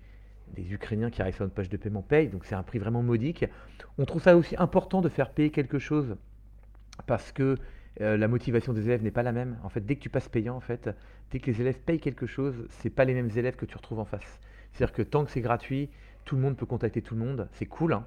[0.58, 3.44] Ukrainiens qui arrivent sur notre page de paiement payent, donc c'est un prix vraiment modique.
[3.98, 6.16] On trouve ça aussi important de faire payer quelque chose
[7.06, 7.56] parce que
[8.00, 9.58] euh, la motivation des élèves n'est pas la même.
[9.62, 10.90] En fait, dès que tu passes payant, en fait,
[11.30, 14.00] dès que les élèves payent quelque chose, c'est pas les mêmes élèves que tu retrouves
[14.00, 14.40] en face.
[14.72, 15.90] C'est-à-dire que tant que c'est gratuit,
[16.24, 18.06] tout le monde peut contacter tout le monde, c'est cool, hein,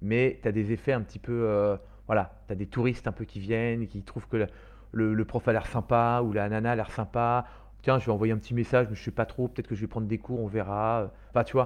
[0.00, 1.46] mais tu as des effets un petit peu.
[1.46, 1.76] Euh,
[2.08, 4.48] voilà, tu as des touristes un peu qui viennent, qui trouvent que
[4.92, 7.46] le, prof a l'air sympa ou la nana a l'air sympa
[7.82, 9.74] tiens, je vais envoyer un petit message, mais je ne sais pas trop, peut-être que
[9.74, 11.10] je vais prendre des cours, on verra.
[11.30, 11.56] Enfin, tu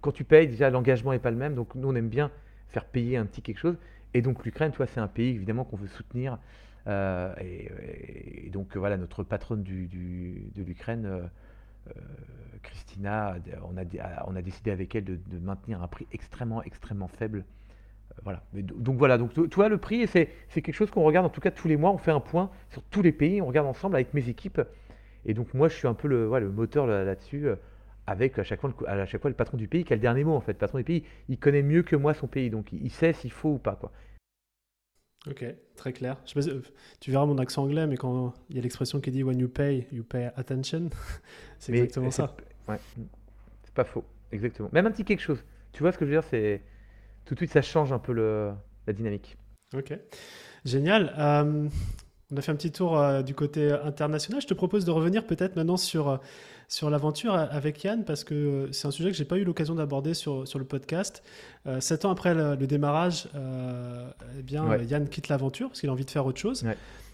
[0.00, 1.54] quand tu payes, déjà, l'engagement n'est pas le même.
[1.54, 2.30] Donc, nous, on aime bien
[2.68, 3.76] faire payer un petit quelque chose.
[4.14, 6.38] Et donc, l'Ukraine, toi, c'est un pays, évidemment, qu'on veut soutenir.
[6.86, 11.22] Euh, et, donc, voilà, notre patronne de l'Ukraine, euh,
[11.88, 12.00] euh,
[12.62, 13.84] Christina, on a,
[14.26, 17.44] on a décidé avec elle de, maintenir un prix extrêmement, extrêmement faible.
[18.22, 18.42] Voilà.
[18.52, 21.50] donc voilà, donc tu vois le prix, c'est quelque chose qu'on regarde en tout cas
[21.50, 21.90] tous les mois.
[21.90, 24.60] On fait un point sur tous les pays, on regarde ensemble avec mes équipes
[25.24, 27.56] et donc moi, je suis un peu le, le moteur là-dessus, euh,
[28.06, 30.24] avec à chaque, fois, à chaque fois le patron du pays qui a le dernier
[30.24, 30.52] mot en fait.
[30.52, 33.32] Le patron du pays, il connaît mieux que moi son pays, donc il sait s'il
[33.32, 33.76] faut ou pas.
[33.76, 33.92] quoi.
[35.28, 35.44] Ok,
[35.76, 36.16] très clair.
[36.36, 36.62] Euh,
[36.98, 39.48] tu verras mon accent anglais, mais quand il y a l'expression qui dit When you
[39.48, 40.88] pay, you pay attention,
[41.58, 42.34] c'est exactement ça.
[42.66, 42.78] Ouais,
[43.62, 44.70] c'est pas faux, exactement.
[44.72, 45.44] Même un petit quelque chose.
[45.72, 46.62] Tu vois ce que je veux dire C'est
[47.30, 48.50] tout de suite ça change un peu le,
[48.88, 49.36] la dynamique.
[49.76, 49.96] Ok,
[50.64, 51.14] génial.
[51.16, 51.68] Euh,
[52.32, 54.42] on a fait un petit tour euh, du côté international.
[54.42, 56.16] Je te propose de revenir peut-être maintenant sur, euh,
[56.66, 60.12] sur l'aventure avec Yann, parce que c'est un sujet que j'ai pas eu l'occasion d'aborder
[60.12, 61.22] sur, sur le podcast.
[61.78, 63.28] sept ans après le, démarrage,
[64.36, 66.64] eh bien, Yann quitte l'aventure parce qu'il a envie de faire autre chose.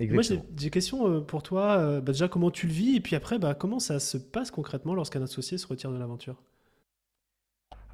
[0.00, 2.00] Moi, j'ai des questions pour toi.
[2.00, 2.96] Bah, déjà, comment tu le vis?
[2.96, 6.36] Et puis après, bah, comment ça se passe concrètement lorsqu'un associé se retire de l'aventure?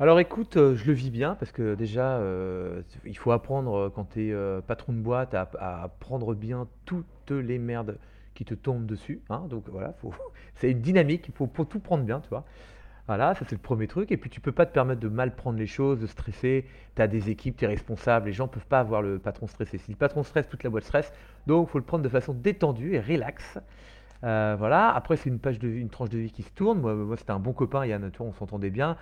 [0.01, 3.91] Alors écoute, euh, je le vis bien parce que déjà, euh, il faut apprendre euh,
[3.91, 7.99] quand tu es patron de boîte à, prendre bien toutes les merdes
[8.35, 9.21] qui te tombent dessus.
[9.29, 9.45] hein.
[9.49, 9.95] Donc voilà,
[10.57, 12.45] c'est une dynamique, il faut pour tout prendre bien, tu vois.
[13.07, 14.11] Voilà, ça c'est le premier truc.
[14.13, 16.65] Et puis tu peux pas te permettre de mal prendre les choses, de stresser.
[16.97, 19.77] Tu as des équipes, tu es responsable, les gens peuvent pas avoir le patron stressé.
[19.79, 21.13] Si le patron stresse, toute la boîte stresse.
[21.47, 23.59] Donc il faut le prendre de façon détendue et relax.
[24.23, 26.81] voilà, après c'est une page de une tranche de vie qui se tourne.
[26.81, 28.97] Moi, c'était un bon copain, Yann, on s'entendait bien.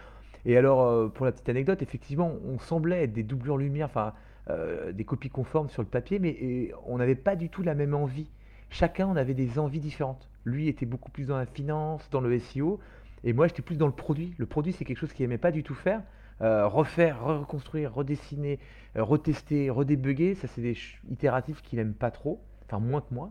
[0.47, 4.15] Et alors, euh, pour la petite anecdote, effectivement, on semblait être des doublures lumière, enfin,
[4.49, 7.95] euh, des copies conformes sur le papier, mais on n'avait pas du tout la même
[7.95, 8.31] envie.
[8.71, 10.29] Chacun, on avait des envies différentes.
[10.45, 12.81] Lui était beaucoup plus dans la finance, dans le SEO,
[13.25, 14.35] et moi, j'étais plus dans le produit.
[14.39, 16.03] Le produit, c'est quelque chose qu'il n'aimait pas du tout faire.
[16.41, 18.59] Euh, refaire, reconstruire, redessiner,
[18.95, 20.77] retester, redébugger, ça, c'est des
[21.11, 23.31] itératifs qu'il n'aime pas trop, enfin, moins que moi.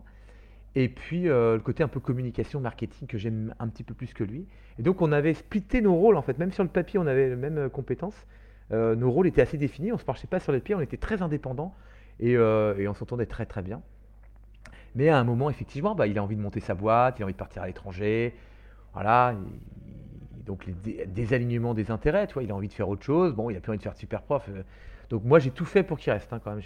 [0.76, 4.12] Et puis euh, le côté un peu communication, marketing que j'aime un petit peu plus
[4.14, 4.46] que lui.
[4.78, 7.30] Et donc on avait splitté nos rôles en fait, même sur le papier on avait
[7.30, 8.26] les mêmes euh, compétences.
[8.72, 10.96] Euh, nos rôles étaient assez définis, on se marchait pas sur les pieds, on était
[10.96, 11.74] très indépendants
[12.20, 13.82] et, on s'entendait très très bien.
[14.94, 17.24] Mais à un moment effectivement, bah, il a envie de monter sa boîte, il a
[17.24, 18.34] envie de partir à l'étranger,
[18.92, 19.34] voilà.
[20.46, 23.34] donc les désalignements des intérêts, tu vois, il a envie de faire autre chose.
[23.34, 24.48] Bon, il a plus envie de faire super prof.
[25.08, 26.62] donc moi j'ai tout fait pour qu'il reste hein, quand même.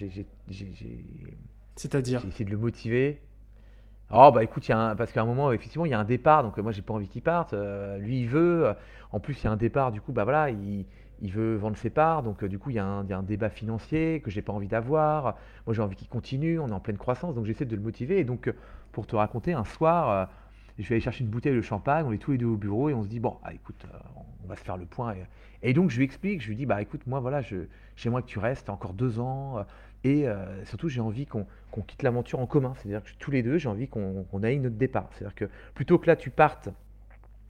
[1.77, 2.21] C'est-à-dire?
[2.21, 3.23] J'ai essayé de le motiver.
[4.13, 6.05] Oh bah écoute, y a un, parce qu'à un moment effectivement il y a un
[6.05, 7.53] départ, donc euh, moi j'ai pas envie qu'il parte.
[7.55, 8.75] Euh, lui il veut.
[9.13, 10.87] En plus il y a un départ, du coup bah voilà, il,
[11.21, 14.21] il veut vendre ses parts, donc du coup, il y, a un, un débat financier
[14.23, 15.37] que j'ai pas envie d'avoir.
[15.67, 18.19] Moi, j'ai envie qu'il continue, on est en pleine croissance, donc j'essaie de le motiver.
[18.19, 18.53] Et donc,
[18.93, 20.29] pour te raconter, un soir,
[20.79, 22.89] je vais aller chercher une bouteille de champagne, on est tous les deux au bureau
[22.91, 23.87] et on se dit, bon, ah, écoute,
[24.45, 25.15] on va se faire le point.
[25.63, 27.41] Et, donc, je lui explique, je lui dis, bah écoute, moi, voilà,
[27.97, 29.65] j'aimerais que tu restes encore deux ans.
[30.05, 30.27] Et
[30.65, 31.47] surtout, j'ai envie qu'on
[31.87, 32.75] quitte l'aventure en commun.
[32.77, 35.09] C'est-à-dire que tous les deux, j'ai envie qu'on aille notre départ.
[35.13, 36.69] C'est-à-dire que plutôt que là, tu partes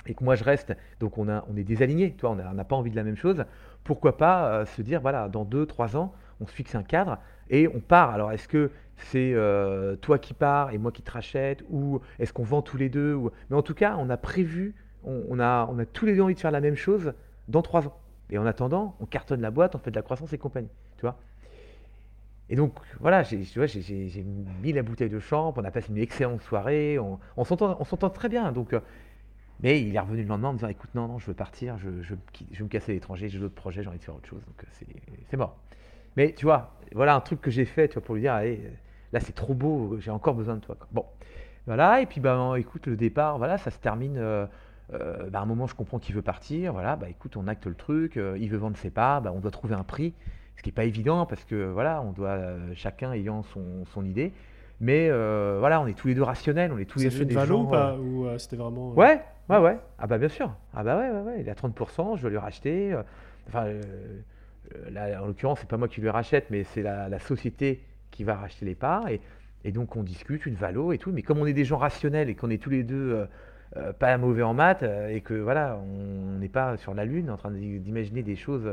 [0.07, 2.97] et que moi je reste, donc on, est désalignés, toi, on n'a pas envie de
[2.97, 3.45] la même chose,
[3.85, 7.19] pourquoi pas euh, se dire, voilà, dans deux, trois ans, on se fixe un cadre
[7.51, 8.11] et on part.
[8.11, 12.33] Alors est-ce que c'est euh, toi qui pars et moi qui te rachète, ou est-ce
[12.33, 13.19] qu'on vend tous les deux.
[13.51, 14.75] Mais en tout cas, on a prévu,
[15.05, 17.13] on, a, on a tous les deux envie de faire la même chose
[17.49, 17.99] dans trois ans.
[18.31, 21.03] Et en attendant, on cartonne la boîte, on fait de la croissance et compagnie, tu
[21.03, 21.19] vois.
[22.51, 24.25] Et donc, voilà, j'ai
[24.63, 28.53] mis la bouteille de champ, on a passé une excellente soirée, on, s'entend très bien.
[28.53, 28.81] Donc, euh,
[29.61, 31.79] mais il est revenu le lendemain en me disant écoute, non, non, je veux partir,
[31.79, 34.45] je, me casser l'étranger, j'ai d'autres projets, j'ai envie de faire autre chose.
[34.45, 34.85] Donc euh,
[35.31, 35.57] c'est mort.
[36.17, 38.61] Mais tu vois, voilà un truc que j'ai fait pour lui dire allez,
[39.13, 40.77] là c'est trop beau, j'ai encore besoin de toi.
[40.93, 41.07] Bon,
[41.67, 44.19] voilà, et puis bah, écoute, le départ, voilà, ça se termine.
[44.19, 44.47] Euh,
[45.31, 46.75] bah, à un moment, je comprends qu'il veut partir.
[46.75, 48.17] Voilà, bah écoute, on acte le truc.
[48.17, 49.23] il veut vendre ses parts.
[49.23, 50.13] Bah, on doit trouver un prix,
[50.57, 52.39] ce qui n'est pas évident parce que voilà, on doit
[52.75, 54.33] chacun ayant son, son idée.
[54.81, 55.09] Mais
[55.59, 57.65] voilà, on est tous les deux rationnels, on est tous les deux des gens.
[57.65, 58.93] ou pas Ou c'était vraiment.
[58.93, 59.79] Ouais, Ouais, ouais.
[59.99, 60.55] Ah bah bien sûr.
[60.73, 61.41] Ah bah ouais, ouais, ouais.
[61.41, 62.93] Il est à 30%, je vais lui racheter.
[62.95, 63.03] Euh,
[63.49, 63.83] enfin, euh,
[64.75, 68.25] euh, là, en l'occurrence, c'est pas moi qui lui rachète, mais c'est la, société qui
[68.25, 69.09] va racheter les parts.
[69.09, 69.21] Et,
[69.65, 71.13] et, donc on discute une valo et tout.
[71.13, 73.27] Mais comme on est des gens rationnels et qu'on est tous les deux
[73.99, 77.51] pas mauvais en maths et que voilà, on n'est pas sur la lune en train
[77.51, 78.73] d'imaginer des choses.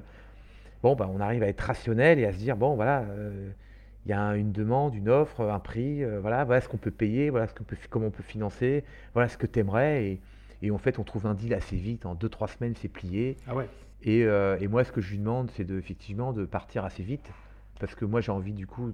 [0.84, 3.06] Bon, bah, on arrive à être rationnel et à se dire bon, voilà.
[4.06, 7.30] il y a une demande, une offre, un prix, voilà, voilà ce qu'on peut payer,
[7.30, 10.06] voilà ce qu'on peut, comment on peut financer, voilà ce que tu aimerais.
[10.06, 10.22] Et,
[10.62, 12.06] et en fait, on trouve un deal assez vite.
[12.06, 13.38] En 2-3 semaines, c'est plié.
[13.48, 13.68] Ah ouais.
[14.04, 17.04] Et, euh, et, moi, ce que je lui demande, c'est de, effectivement de partir assez
[17.04, 17.30] vite.
[17.82, 18.94] Parce que moi, j'ai envie, du coup,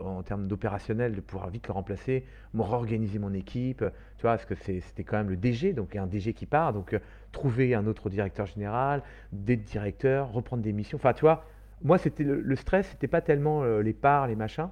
[0.00, 2.24] en termes d'opérationnel, de pouvoir vite le remplacer,
[2.54, 3.84] me réorganiser mon équipe.
[4.16, 6.72] Tu vois, parce que c'était quand même le DG, donc un DG qui part.
[6.72, 7.00] Donc, euh,
[7.32, 10.98] trouver un autre directeur général, des directeurs, reprendre des missions.
[10.98, 11.46] Enfin, tu vois,
[11.82, 14.68] moi, c'était le, le, stress, c'était pas tellement euh, les parts, les machins.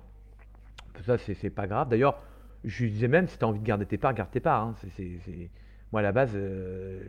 [1.04, 1.88] Ça, c'est pas grave.
[1.88, 2.22] D'ailleurs,
[2.62, 4.62] je lui disais même, si tu as envie de garder tes parts, garde tes parts.
[4.62, 4.74] Hein.
[5.90, 7.02] Moi, à la base, euh,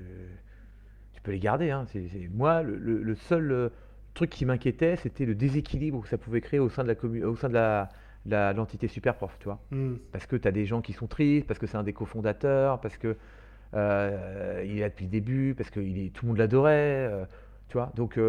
[1.13, 1.69] tu peux les garder.
[1.69, 1.85] Hein.
[2.33, 3.69] Moi, le, seul
[4.17, 7.35] truc qui m'inquiétait, c'était le déséquilibre que ça pouvait créer au sein de la au
[7.35, 9.59] sein de la, l'entité Superprof, tu vois.
[9.71, 9.95] Hmm.
[10.11, 12.81] Parce que tu as des gens qui sont tristes, parce que c'est un des cofondateurs,
[12.81, 13.15] parce que
[13.73, 17.09] euh, il est là depuis le début, parce que il est, tout le monde l'adorait,
[17.69, 17.91] tu vois.
[17.95, 18.19] Donc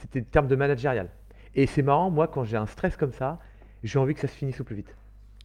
[0.00, 1.08] c'était le terme de managérial.
[1.54, 3.38] Et c'est marrant, moi, quand j'ai un stress comme ça,
[3.82, 4.94] j'ai envie que ça se finisse au plus vite.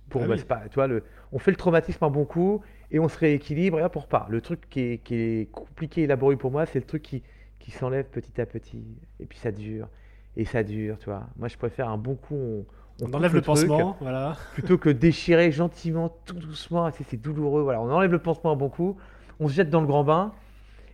[0.10, 3.08] Pour, ah pas, tu vois, le, on fait le traumatisme un bon coup et on
[3.08, 4.30] se rééquilibre et hop, on repart.
[4.30, 7.24] Le truc qui est, qui est compliqué et laborieux pour moi, c'est le truc qui,
[7.60, 8.84] qui s'enlève petit à petit.
[9.20, 9.88] Et puis ça dure,
[10.36, 11.28] et ça dure, tu vois.
[11.38, 12.66] Moi, je préfère un bon coup, on,
[13.02, 14.36] on, enlève le, pansement, voilà.
[14.54, 17.82] Plutôt que déchirer gentiment, tout doucement, c'est douloureux, voilà.
[17.82, 18.98] On enlève le pansement un bon coup,
[19.40, 20.34] on se jette dans le grand bain,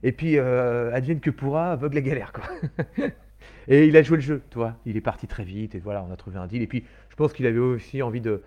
[0.04, 2.44] et puis euh, advienne que pourra, vogue la galère, quoi.
[3.68, 4.76] et il a joué le jeu, tu vois.
[4.86, 6.62] Il est parti très vite, et voilà, on a trouvé un deal.
[6.62, 8.44] Et puis, je pense qu'il avait aussi envie de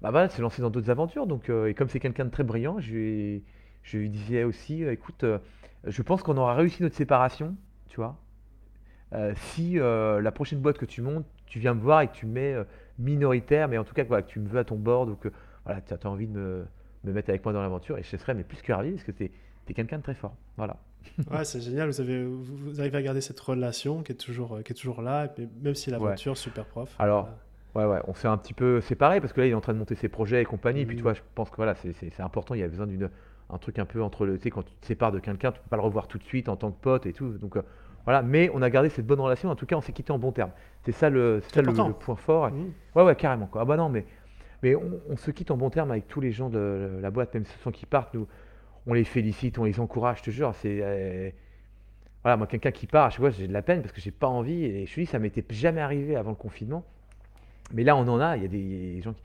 [0.00, 1.26] bah voilà, se lancer dans d'autres aventures.
[1.26, 3.42] Donc, euh, et comme c'est quelqu'un de très brillant, je lui,
[3.82, 5.24] je lui disais aussi, euh, écoute,
[5.86, 7.56] je pense qu'on aura réussi notre séparation,
[7.88, 8.16] tu vois.
[9.34, 12.56] si la prochaine boîte que tu montes, tu viens me voir et que tu mets
[12.98, 15.28] minoritaire, mais en tout cas que tu me veux à ton bord, ou que
[15.64, 16.66] voilà, tu as, envie de me,
[17.04, 19.12] me, mettre avec moi dans l'aventure, et je serais mais plus que ravi parce que
[19.12, 20.36] tu es, quelqu'un de très fort.
[20.56, 20.76] Voilà.
[21.30, 21.88] ouais, c'est génial.
[21.88, 25.32] Vous, avez, vous, arrivez à garder cette relation qui est toujours, qui est toujours là,
[25.62, 26.94] même si l'aventure, super prof.
[26.98, 27.28] Alors,
[27.74, 29.72] Ouais, ouais, on s'est un petit peu séparés parce que là, il est en train
[29.72, 30.82] de monter ses projets et compagnie.
[30.82, 31.04] Et puis, tu mmh.
[31.04, 32.54] vois, je pense que voilà, c'est important.
[32.54, 33.10] Il y a besoin d'une
[33.50, 34.36] un truc un peu entre le.
[34.36, 36.24] Tu sais, quand tu te sépares de quelqu'un, tu peux pas le revoir tout de
[36.24, 37.30] suite en tant que pote et tout.
[37.38, 37.62] Donc, euh,
[38.04, 38.22] voilà.
[38.22, 39.50] Mais on a gardé cette bonne relation.
[39.50, 40.50] En tout cas, on s'est quitté en bon terme.
[40.84, 42.50] C'est ça, le, ça le, point fort.
[42.50, 42.72] Mmh.
[42.94, 43.46] Ouais, ouais, carrément.
[43.46, 43.62] Quoi.
[43.62, 44.04] Ah bah non, mais,
[44.62, 47.44] mais on, se quitte en bon terme avec tous les gens de la boîte, même
[47.62, 48.14] ceux qui partent.
[48.14, 48.26] Nous,
[48.86, 50.54] on les félicite, on les encourage, je te jure.
[50.54, 50.80] C'est.
[50.82, 51.30] Euh,
[52.22, 54.28] voilà, moi, quelqu'un qui part, je vois, j'ai de la peine parce que j'ai pas
[54.28, 54.64] envie.
[54.64, 56.84] Et je te dis, ça m'était jamais arrivé avant le confinement.
[57.72, 58.36] Mais là, on en a.
[58.36, 59.22] Il y a des gens qui...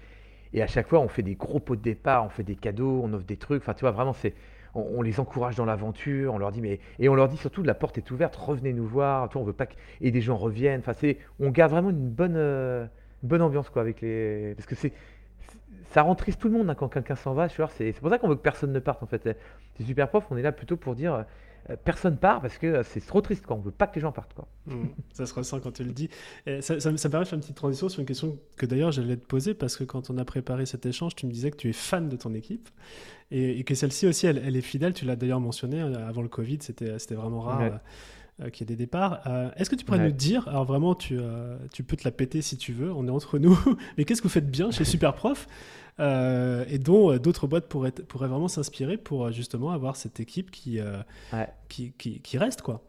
[0.53, 3.01] Et à chaque fois, on fait des gros pots de départ, on fait des cadeaux,
[3.03, 3.61] on offre des trucs.
[3.61, 4.33] Enfin, tu vois, vraiment, c'est,
[4.73, 6.33] on, les encourage dans l'aventure.
[6.33, 8.85] On leur dit, mais et on leur dit surtout, la porte est ouverte, revenez nous
[8.85, 9.29] voir.
[9.29, 10.79] Tu on veut pas que et des gens reviennent.
[10.79, 12.85] Enfin, c'est, on garde vraiment une bonne, euh,
[13.23, 14.93] bonne ambiance quoi avec les, parce que c'est,
[15.91, 17.47] ça rend triste tout le monde hein, quand quelqu'un s'en va.
[17.49, 19.37] C'est, pour ça qu'on veut que personne ne parte en fait.
[19.75, 20.25] C'est super prof.
[20.31, 21.25] On est là plutôt pour dire
[21.83, 23.55] personne part parce que euh, c'est trop triste quoi.
[23.55, 24.47] On veut pas que les gens partent quoi.
[24.65, 24.85] Mmh.
[25.13, 26.09] ça se ressent quand tu le dis.
[26.61, 29.17] ça, ça, me permet de faire une petite transition sur une question que d'ailleurs j'allais
[29.17, 31.69] te poser parce que quand on a préparé cet échange, tu me disais que tu
[31.69, 32.69] es fan de ton équipe
[33.31, 34.93] et, que celle-ci aussi elle, est fidèle.
[34.93, 37.79] Tu l'as d'ailleurs mentionné euh, avant le Covid, c'était c'était vraiment rare.
[38.51, 39.21] qu'il y ait des départs.
[39.57, 41.19] Est-ce que tu pourrais nous dire, alors vraiment, tu,
[41.73, 43.57] tu peux te la péter si tu veux, on est entre nous,
[43.97, 45.47] mais qu'est-ce que vous faites bien chez Superprof?
[45.99, 50.79] Et dont d'autres boîtes pourraient, pourraient vraiment s'inspirer pour justement avoir cette équipe qui,
[51.67, 52.81] qui, qui, qui, reste quoi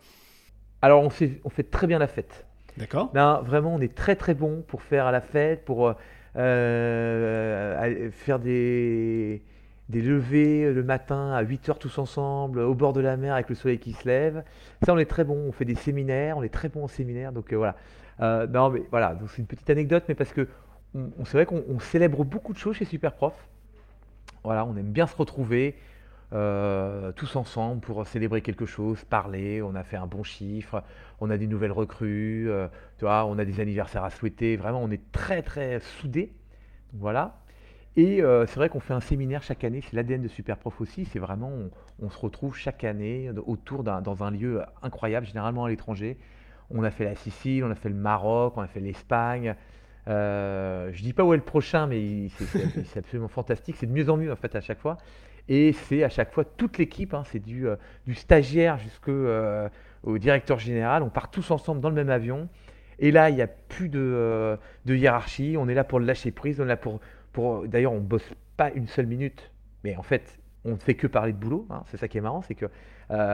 [0.82, 2.46] Alors on fait, on fait très bien la fête.
[2.76, 3.10] D'accord.
[3.12, 5.94] Ben, vraiment, on est très très bon pour faire à la fête, pour
[6.36, 9.42] euh, faire des,
[9.88, 13.48] des levées le matin à 8 heures tous ensemble, au bord de la mer avec
[13.48, 14.44] le soleil qui se lève.
[14.82, 15.36] Ça, on est très bon.
[15.48, 17.32] On fait des séminaires, on est très bon en séminaire.
[17.32, 17.76] Donc euh, voilà.
[18.20, 19.14] Euh, non, mais voilà.
[19.14, 20.46] Donc c'est une petite anecdote, mais parce que
[20.94, 23.34] on, c'est vrai qu'on célèbre beaucoup de choses chez Superprof.
[24.44, 25.76] On aime bien se retrouver.
[26.32, 30.84] Euh, tous ensemble pour célébrer quelque chose, parler, on a fait un bon chiffre,
[31.20, 32.68] on a des nouvelles recrues, euh,
[33.02, 36.32] on a des anniversaires à souhaiter, vraiment on est très très soudés.
[36.92, 37.40] Voilà.
[37.96, 41.04] Et euh, c'est vrai qu'on fait un séminaire chaque année, c'est l'ADN de Superprof aussi,
[41.04, 41.50] c'est vraiment,
[42.00, 46.16] on, se retrouve chaque année autour d'un, dans un lieu incroyable, généralement à l'étranger.
[46.70, 49.56] On a fait la Sicile, on a fait le Maroc, on a fait l'Espagne.
[50.08, 53.76] Euh, je dis pas où est le prochain, mais c'est, absolument fantastique.
[53.78, 54.96] C'est de mieux en mieux en fait à chaque fois.
[55.50, 57.74] Et c'est à chaque fois toute l'équipe, hein, c'est du, euh,
[58.06, 59.68] du, stagiaire jusqu'au euh,
[60.06, 61.02] directeur général.
[61.02, 62.48] On part tous ensemble dans le même avion.
[63.00, 65.56] Et là, il n'y a plus de, euh, de, hiérarchie.
[65.58, 66.60] On est là pour le lâcher prise.
[66.60, 67.00] On est là pour,
[67.32, 69.50] pour D'ailleurs, on ne bosse pas une seule minute.
[69.82, 71.66] Mais en fait, on ne fait que parler de boulot.
[71.68, 71.82] Hein.
[71.86, 72.42] C'est ça qui est marrant.
[72.42, 72.66] c'est que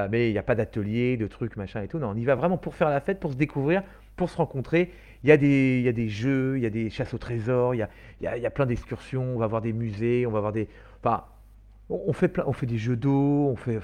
[0.09, 1.99] Mais il n'y a pas d'atelier, de trucs, machin et tout.
[1.99, 3.83] Non, on y va vraiment pour faire la fête, pour se découvrir,
[4.17, 4.93] pour se rencontrer.
[5.23, 7.19] Il y, a des, il y a des jeux, il y a des chasses au
[7.19, 7.89] trésor, il y a,
[8.21, 9.35] il il y a plein d'excursions.
[9.35, 10.69] On va voir des musées, on va voir des.
[11.03, 11.25] Enfin,
[11.89, 13.81] on fait, plein, on fait des jeux d'eau, on fait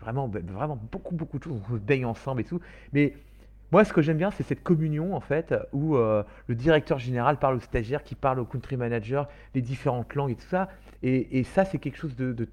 [0.00, 1.62] vraiment, ben, vraiment beaucoup, beaucoup de choses.
[1.70, 2.60] On se baigne ensemble et tout.
[2.92, 3.14] Mais
[3.72, 7.38] moi, ce que j'aime bien, c'est cette communion, en fait, où euh, le directeur général
[7.38, 10.68] parle au stagiaire, qui parle au country manager, les différentes langues et tout ça.
[11.02, 12.48] Et, ça, c'est quelque chose de,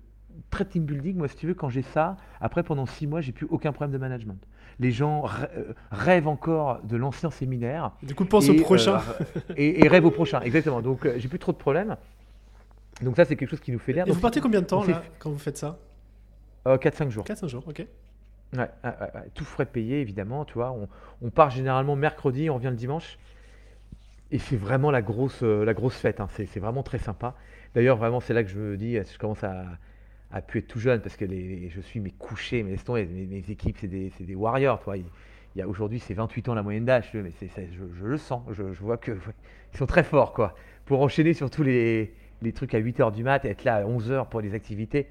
[0.52, 1.18] très team building.
[1.18, 3.92] Moi, si tu veux, quand j'ai ça, après, pendant six mois, j'ai plus aucun problème
[3.92, 4.40] de management.
[4.80, 7.92] Les gens euh, rêvent encore de l'ancien séminaire.
[8.04, 8.98] Du coup, pense au prochain.
[8.98, 10.82] Euh, et, et, rêvent au prochain, exactement.
[10.82, 11.98] Donc, j'ai plus trop de problèmes.
[13.02, 14.08] Donc ça, c'est quelque chose qui nous fait l'air.
[14.08, 15.80] Et vous partez combien de temps là, quand vous faites ça
[16.66, 17.26] 4-5 euh, jours.
[17.26, 17.86] 4-5 jours, ok.
[18.56, 18.70] Ouais,
[19.34, 20.76] tout frais payé, évidemment, tu vois.
[21.22, 23.18] On, part généralement mercredi, on revient le dimanche.
[24.32, 26.20] Et c'est vraiment la grosse, euh, la grosse fête.
[26.20, 26.28] Hein.
[26.32, 27.36] C'est vraiment très sympa.
[27.76, 29.66] D'ailleurs, vraiment, c'est là que je me dis, je commence à,
[30.32, 33.06] à pu être tout jeune parce que les, je suis mes couchés, mais laisse tomber,
[33.06, 34.98] mes, équipes, c'est des, des, warriors, toi.
[34.98, 35.06] Il,
[35.56, 38.44] y a aujourd'hui, c'est 28 ans la moyenne d'âge, mais je, le sens.
[38.52, 39.12] Je, vois que
[39.74, 40.56] ils sont très forts, quoi.
[40.86, 44.30] Pour enchaîner sur tous les, les trucs à 8h du mat être là à 11h
[44.30, 45.08] pour les activités.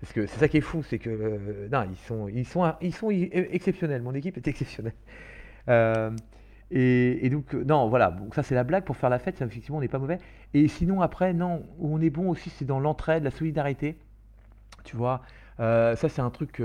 [0.00, 2.72] Parce que c'est ça qui est fou, c'est que euh, non, ils sont, ils sont,
[2.80, 4.02] ils sont exceptionnels.
[4.02, 4.94] Mon équipe est exceptionnelle.
[5.68, 6.10] Euh,
[6.70, 8.10] et, donc non, voilà.
[8.10, 9.42] Donc ça c'est la blague pour faire la fête.
[9.42, 10.18] effectivement, on n'est pas mauvais.
[10.54, 13.96] Et sinon après, non, où on est bon aussi, c'est dans l'entraide, la solidarité.
[14.84, 15.22] Tu vois,
[15.60, 16.62] euh, ça c'est un truc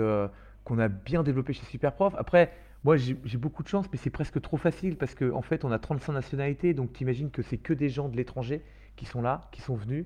[0.64, 2.14] qu'on a bien développé chez Superprof.
[2.18, 2.52] Après,
[2.84, 5.72] moi j'ai beaucoup de chance, mais c'est presque trop facile parce qu'en en fait on
[5.72, 8.62] a 35 nationalités, donc tu imagines que c'est que des gens de l'étranger
[8.96, 10.06] qui sont là, qui sont venus.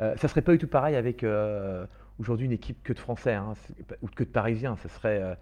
[0.00, 1.86] Euh, ça serait pas du tout pareil avec euh,
[2.18, 3.54] aujourd'hui une équipe que de Français hein,
[4.02, 4.76] ou que de Parisiens.
[4.76, 5.34] Ça serait euh,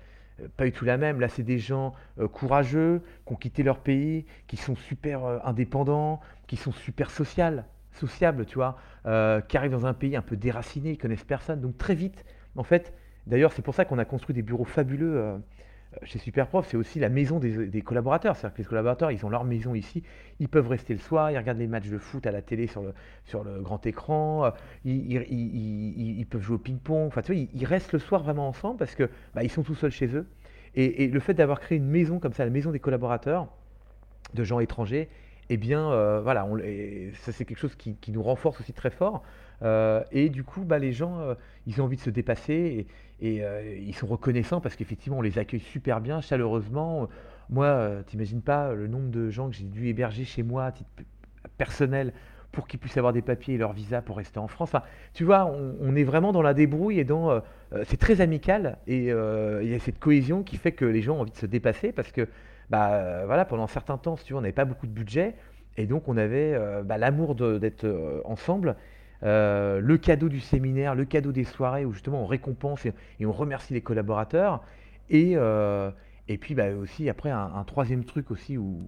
[0.56, 1.20] pas du tout la même.
[1.20, 1.94] Là, c'est des gens
[2.32, 7.64] courageux qui ont quitté leur pays, qui sont super indépendants, qui sont super social,
[7.96, 8.76] sociables, tu vois,
[9.48, 11.60] qui arrivent dans un pays un peu déraciné, ils connaissent personne.
[11.60, 12.24] Donc très vite,
[12.56, 12.92] en fait,
[13.26, 15.40] d'ailleurs, c'est pour ça qu'on a construit des bureaux fabuleux
[16.02, 18.36] chez Superprof, c'est aussi la maison des, collaborateurs.
[18.36, 20.02] C'est-à-dire que les collaborateurs, ils ont leur maison ici,
[20.40, 22.82] ils peuvent rester le soir, ils regardent les matchs de foot à la télé sur
[22.82, 22.94] le,
[23.24, 24.50] sur le grand écran, euh,
[24.84, 27.06] ils, peuvent jouer au ping-pong.
[27.06, 29.74] Enfin, tu vois, ils, restent le soir vraiment ensemble parce que bah, ils sont tout
[29.74, 30.26] seuls chez eux.
[30.74, 33.48] Et, le fait d'avoir créé une maison comme ça, la maison des collaborateurs,
[34.34, 35.08] de gens étrangers,
[35.48, 36.46] eh bien, euh, voilà,
[37.20, 39.22] ça c'est quelque chose qui, nous renforce aussi très fort.
[39.62, 41.34] Euh, et du coup, bah, les gens,
[41.66, 42.86] ils ont envie de se dépasser.
[43.20, 47.08] Et, euh, ils sont reconnaissants parce qu'effectivement, on les accueille super bien, chaleureusement.
[47.48, 50.72] Moi, euh, t'imagines pas le nombre de gens que j'ai dû héberger chez moi à
[50.72, 50.90] titre
[51.56, 52.12] personnel
[52.52, 54.72] pour qu'ils puissent avoir des papiers et leur visa pour rester en France.
[55.14, 57.30] Tu vois, on, est vraiment dans la débrouille et dans.
[57.30, 57.40] Euh,
[57.84, 61.20] c'est très amical et il y a cette cohésion qui fait que les gens ont
[61.20, 62.28] envie de se dépasser parce que,
[62.70, 65.34] bah, voilà, pendant un certain temps, tu on n'avait pas beaucoup de budget.
[65.76, 67.86] Et donc on avait bah, l'amour d'être
[68.24, 68.76] ensemble.
[69.22, 73.32] Euh, le cadeau du séminaire, le cadeau des soirées où justement on récompense et, on
[73.32, 74.62] remercie les collaborateurs.
[75.08, 75.90] Et, euh,
[76.40, 78.78] puis bah, aussi après un, troisième truc aussi où,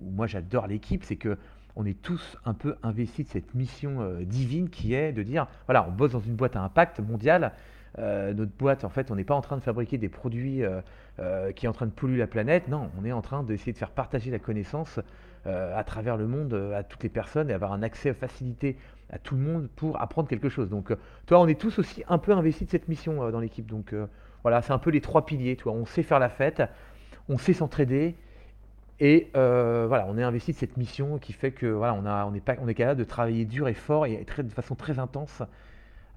[0.00, 1.38] moi j'adore l'équipe, c'est que
[1.76, 5.46] on est tous un peu investis de cette mission euh, divine qui est de dire
[5.66, 7.00] voilà on bosse dans une boîte à impact
[7.96, 8.34] mondial.
[8.34, 10.62] notre boîte, en fait, on n'est pas en train de fabriquer des produits
[11.54, 12.68] qui est en train de polluer la planète.
[12.68, 15.00] Non, on est en train d'essayer de faire partager la connaissance
[15.46, 18.76] à travers le monde à toutes les personnes et avoir un accès facilité
[19.10, 20.68] à tout le monde pour apprendre quelque chose.
[20.68, 23.40] Donc, euh, toi, on est tous aussi un peu investis de cette mission euh, dans
[23.40, 23.66] l'équipe.
[23.66, 24.06] Donc, euh,
[24.42, 25.56] voilà, c'est un peu les trois piliers.
[25.56, 26.62] Toi, on sait faire la fête,
[27.28, 28.16] on sait s'entraider.
[29.00, 32.40] Et voilà, on est investi de cette mission qui fait que voilà, on, a, est
[32.40, 35.42] pas, on est capable de travailler dur et fort et très, de façon très intense,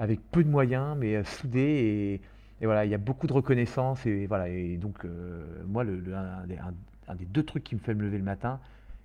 [0.01, 1.59] avec peu de moyens, mais soudé.
[1.61, 2.13] Et,
[2.61, 4.05] et, voilà, il y a beaucoup de reconnaissance.
[4.05, 5.05] Et, voilà, et donc,
[5.67, 8.59] moi, le, un, des deux trucs qui me fait me lever le matin,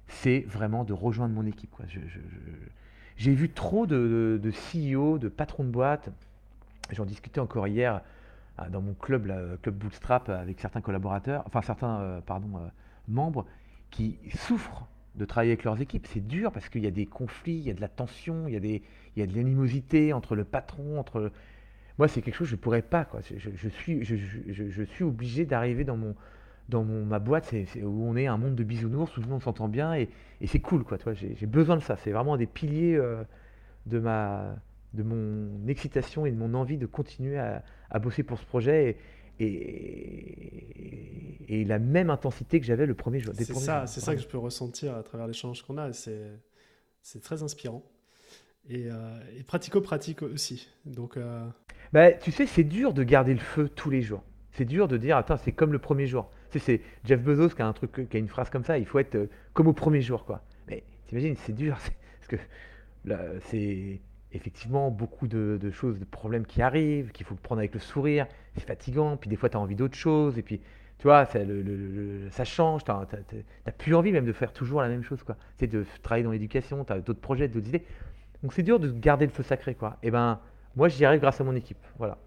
[0.09, 1.70] c'est vraiment de rejoindre mon équipe.
[3.16, 6.11] j'ai vu trop de, de, CEO, de patrons de boîte.
[6.92, 8.01] J'en discutais encore hier
[8.61, 12.68] euh, dans mon club, le club Bootstrap, avec certains collaborateurs, enfin certains euh, pardon, euh,
[13.09, 13.44] membres
[13.90, 14.86] qui souffrent
[15.16, 16.07] de travailler avec leurs équipes.
[16.12, 18.55] C'est dur parce qu'il y a des conflits, il y a de la tension, il
[18.55, 18.82] y a, des,
[19.17, 21.33] il y a de l'animosité entre le patron, entre...
[21.99, 23.07] Moi, c'est quelque chose que je ne pourrais pas.
[23.07, 23.21] Quoi.
[23.23, 26.14] Je, je, suis, je, je, suis obligé d'arriver dans mon,
[26.69, 29.69] dans ma boîte où on est un monde de bisounours, où tout le monde s'entend
[29.69, 30.11] bien et,
[30.47, 30.85] c'est cool.
[30.85, 31.97] Quoi, j'ai, besoin de ça.
[31.97, 33.25] C'est vraiment un des piliers euh,
[33.87, 34.55] de, ma,
[34.93, 37.62] de mon excitation et de mon envie de continuer à,
[37.99, 38.99] bosser pour ce projet.
[39.39, 39.51] Et,
[41.49, 43.33] et, la même intensité que j'avais le premier jour.
[43.35, 45.95] C'est ça, c'est ça que je peux ressentir à travers l'échange qu'on a.
[45.95, 46.31] C'est,
[47.01, 47.83] c'est très inspirant.
[48.69, 50.69] Et, euh, pratico-pratique aussi.
[50.85, 51.47] Donc, euh,
[51.93, 54.23] bah, tu sais, c'est dur de garder le feu tous les jours.
[54.53, 56.31] C'est dur de dire, attends, c'est comme le premier jour.
[56.51, 58.79] C'est Jeff Bezos qui a un truc, qui a une phrase comme ça.
[58.79, 60.43] Il faut être euh, comme au premier jour, quoi.
[60.69, 61.77] Mais t'imagines, c'est dur,
[62.21, 62.37] parce que
[63.45, 64.01] c'est
[64.33, 68.27] effectivement beaucoup de, choses, de problèmes qui arrivent, qu'il faut prendre avec le sourire.
[68.55, 69.17] C'est fatigant.
[69.17, 70.39] Puis des fois, tu as envie d'autre chose.
[70.39, 70.61] Et puis,
[70.99, 72.85] tu vois, ça change.
[72.85, 75.37] Tu n'as plus envie même de faire toujours la même chose, quoi.
[75.59, 76.85] C'est de travailler dans l'éducation.
[76.85, 77.85] Tu as d'autres projets, d'autres idées.
[78.43, 79.99] Donc, c'est dur de garder le feu sacré, quoi.
[80.03, 80.41] Et eh ben,
[80.76, 81.78] moi, j'y arrive grâce à mon équipe.
[81.99, 82.18] Voilà.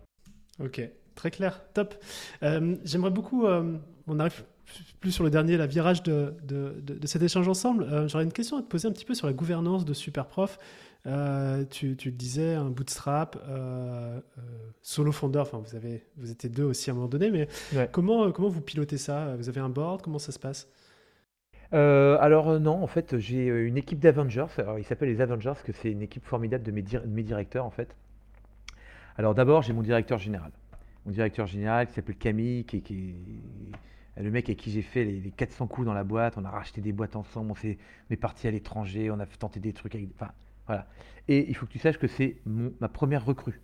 [0.59, 0.81] Ok.
[1.19, 1.95] Très clair, top.
[2.43, 4.45] Euh, j'aimerais beaucoup, euh, on arrive
[5.01, 7.83] plus sur le dernier, la virage de, de, cet échange ensemble.
[7.83, 10.57] Euh, j'aurais une question à te poser un petit peu sur la gouvernance de Superprof.
[11.03, 13.37] Tu, tu, le disais, un bootstrap,
[14.81, 17.49] solo enfin vous, avez, vous étiez deux aussi à un moment donné, mais
[17.91, 19.35] comment, comment vous pilotez ça?
[19.35, 20.01] Vous avez un board?
[20.01, 20.69] Comment ça se passe?
[21.71, 24.47] Alors non, en fait, j'ai une équipe d'Avengers.
[24.57, 27.95] Alors, ils s'appellent les Avengers, que c'est une équipe formidable de mes, directeurs, en fait.
[29.17, 30.51] Alors d'abord, j'ai mon directeur général
[31.05, 35.31] mon directeur général qui s'appelle Camille, qui, est le mec avec qui j'ai fait les,
[35.31, 38.51] 400 coups dans la boîte, on a racheté des boîtes ensemble, on, est, parti à
[38.51, 39.95] l'étranger, on a tenté des trucs.
[39.95, 40.31] Avec, enfin,
[40.67, 40.87] voilà.
[41.27, 43.61] Et il faut que tu saches que c'est ma première recrue.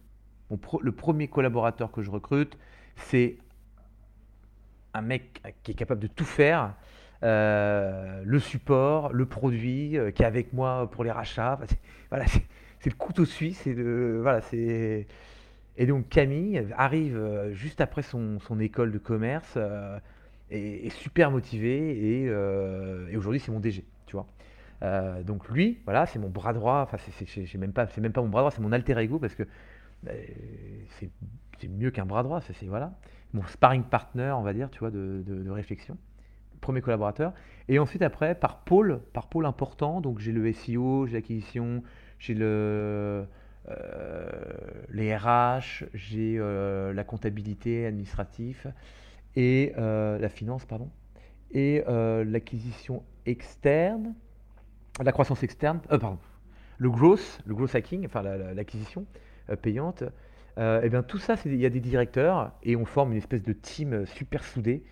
[0.49, 2.57] le premier collaborateur que je recrute,
[2.95, 3.37] c'est
[4.93, 6.73] un mec qui est capable de tout faire.
[7.23, 11.59] Euh, le support, le produit, euh, qui est avec moi pour les rachats.
[12.09, 13.67] voilà, c'est le couteau suisse.
[13.67, 15.07] Voilà, c'est
[15.77, 19.57] et donc Camille arrive euh, juste après son, école de commerce,
[20.49, 24.27] et est, super motivé, et, et aujourd'hui c'est mon DG, tu vois.
[25.23, 28.41] donc lui, voilà, c'est mon bras droit, enfin c'est même, pas, même pas mon bras
[28.41, 29.43] droit, c'est mon alter ego, parce que
[30.05, 32.93] c'est mieux qu'un bras droit, c'est voilà,
[33.33, 35.97] mon sparring partner, on va dire, tu vois, de, de réflexion
[36.61, 37.33] premier collaborateur.
[37.67, 41.83] Et ensuite, après, par pôle, par pôle important, donc j'ai le SEO, j'ai l'acquisition,
[42.19, 43.25] j'ai le,
[43.69, 44.29] euh,
[44.91, 48.71] les RH, j'ai euh, la comptabilité administrative
[49.35, 50.89] et euh, la finance, pardon,
[51.51, 54.13] et l'acquisition externe,
[55.01, 56.19] la croissance externe, pardon,
[56.77, 59.05] le growth, le growth hacking, enfin l'acquisition
[59.61, 60.03] payante.
[60.57, 63.43] et eh bien tout ça, il y a des directeurs et on forme une espèce
[63.43, 64.83] de team super soudé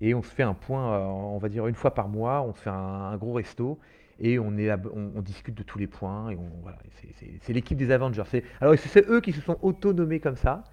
[0.00, 2.60] et on se fait un point, on va dire une fois par mois, on se
[2.60, 3.78] fait un gros resto
[4.20, 6.30] et on, est on, discute de tous les points.
[6.30, 6.78] Et voilà,
[7.40, 8.22] c'est l'équipe des Avengers.
[8.60, 10.64] Alors c'est eux qui se sont autonomés comme ça.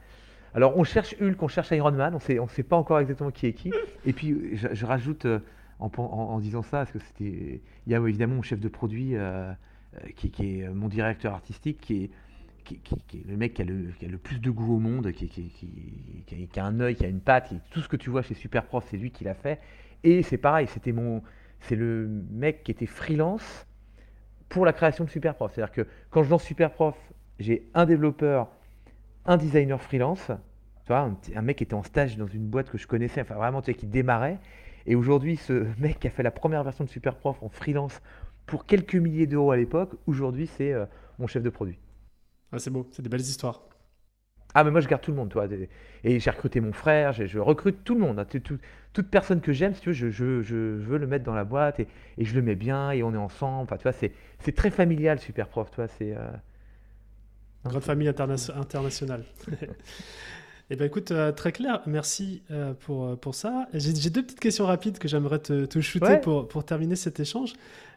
[0.54, 3.32] Alors on cherche Hulk, on cherche Iron Man, on sait, ne sait pas encore exactement
[3.32, 3.72] qui est qui.
[4.06, 5.40] Et puis je, rajoute euh,
[5.80, 9.52] en, disant ça, parce que c'était, il y a évidemment mon chef de produit euh,
[9.96, 12.10] euh, qui, est mon directeur artistique, qui est,
[12.68, 16.66] qui, est le mec qui a le, plus de goût au monde, qui, qui, a,
[16.66, 19.12] un œil, qui a une patte, tout ce que tu vois chez Superprof, c'est lui
[19.12, 19.60] qui l'a fait.
[20.04, 21.24] Et c'est pareil, c'était mon,
[21.62, 23.66] c'est le mec qui était freelance
[24.50, 25.54] pour la création de Superprof.
[25.54, 26.96] C'est-à-dire que quand je lance Superprof,
[27.40, 28.50] j'ai un développeur,
[29.26, 30.32] un designer freelance,
[30.86, 33.62] tu un, mec qui était en stage dans une boîte que je connaissais, enfin vraiment,
[33.62, 34.40] qui démarrait.
[34.86, 38.02] Et aujourd'hui, ce mec qui a fait la première version de Superprof en freelance
[38.46, 40.86] pour quelques milliers d'euros à l'époque, aujourd'hui, c'est euh,
[41.20, 41.78] mon chef de produit.
[42.52, 43.62] Ah, c'est beau, c'est des belles histoires.
[44.54, 45.48] Ah, mais moi, je garde tout le monde, toi.
[46.04, 48.20] Et j'ai recruté mon frère, je recrute tout le monde.
[48.20, 48.26] Hein.
[48.26, 51.88] toute personne que j'aime, si tu veux, je, veux le mettre dans la boîte et,
[52.18, 53.64] je le mets bien et on est ensemble.
[53.64, 55.70] Enfin, tu vois, c'est très familial, super prof.
[55.70, 56.16] Tu vois, c'est.
[56.16, 56.28] Euh...
[57.66, 59.24] Grande famille internationale.
[60.70, 61.82] Eh bien, écoute, euh, très clair.
[61.86, 63.68] Merci euh, pour, pour ça.
[63.74, 67.54] J'ai deux petites questions rapides que j'aimerais te, te, shooter pour, pour terminer cet échange.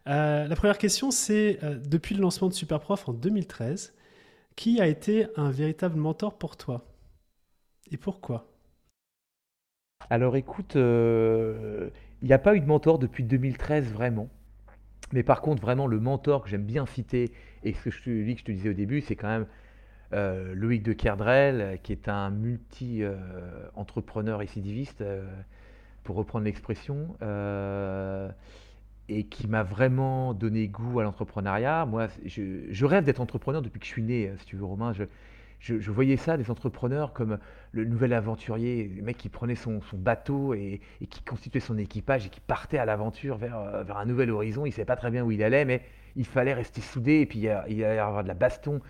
[0.07, 3.93] Euh, la première question, c'est depuis le lancement de Superprof en 2013,
[4.57, 6.85] qui a été un véritable mentor pour toi?
[7.91, 8.47] Et pourquoi?
[10.09, 11.91] Alors écoute, il
[12.23, 14.29] n'y a pas eu de mentor depuis 2013 vraiment.
[15.13, 17.33] Mais par contre, vraiment, le mentor que j'aime bien citer,
[17.65, 19.47] et ce que je, te, que je te disais au début, c'est quand même
[20.13, 25.25] euh, Loïc de Kerdrel, qui est un multi-entrepreneur euh, récidiviste, euh,
[26.05, 27.17] pour reprendre l'expression,
[29.11, 31.85] et qui m'a vraiment donné goût à l'entrepreneuriat.
[31.85, 34.93] Moi, je, rêve d'être entrepreneur depuis que je suis né, si tu veux, Romain.
[35.59, 37.39] Je, voyais ça, des entrepreneurs comme
[37.73, 40.81] le nouvel aventurier, le mec qui prenait son, bateau et,
[41.11, 44.65] qui constituait son équipage et qui partait à l'aventure vers, vers un nouvel horizon.
[44.65, 45.83] Il ne savait pas très bien où il allait, mais
[46.15, 48.81] il fallait rester soudé et puis il, y avoir de la baston,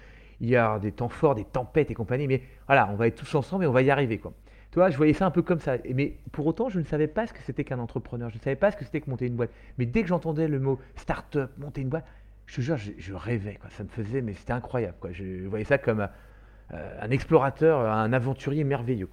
[0.41, 3.17] il y a des temps forts, des tempêtes et compagnie, mais voilà, on va être
[3.17, 4.19] tous ensemble et on va y arriver.
[4.19, 4.35] Quoi.
[4.73, 5.79] Tu je voyais ça un peu comme ça.
[5.95, 8.31] Mais pour autant, je ne savais pas ce que c'était qu'un entrepreneur.
[8.31, 9.51] Je ne savais pas ce que c'était que monter une boîte.
[9.79, 12.07] Mais dès que j'entendais le mot start-up, monter une boîte,
[12.47, 13.59] je te jure, je, rêvais.
[13.71, 14.97] Ça me faisait, mais c'était incroyable.
[15.13, 16.09] Je voyais ça comme
[16.73, 19.09] euh, un explorateur, un aventurier merveilleux.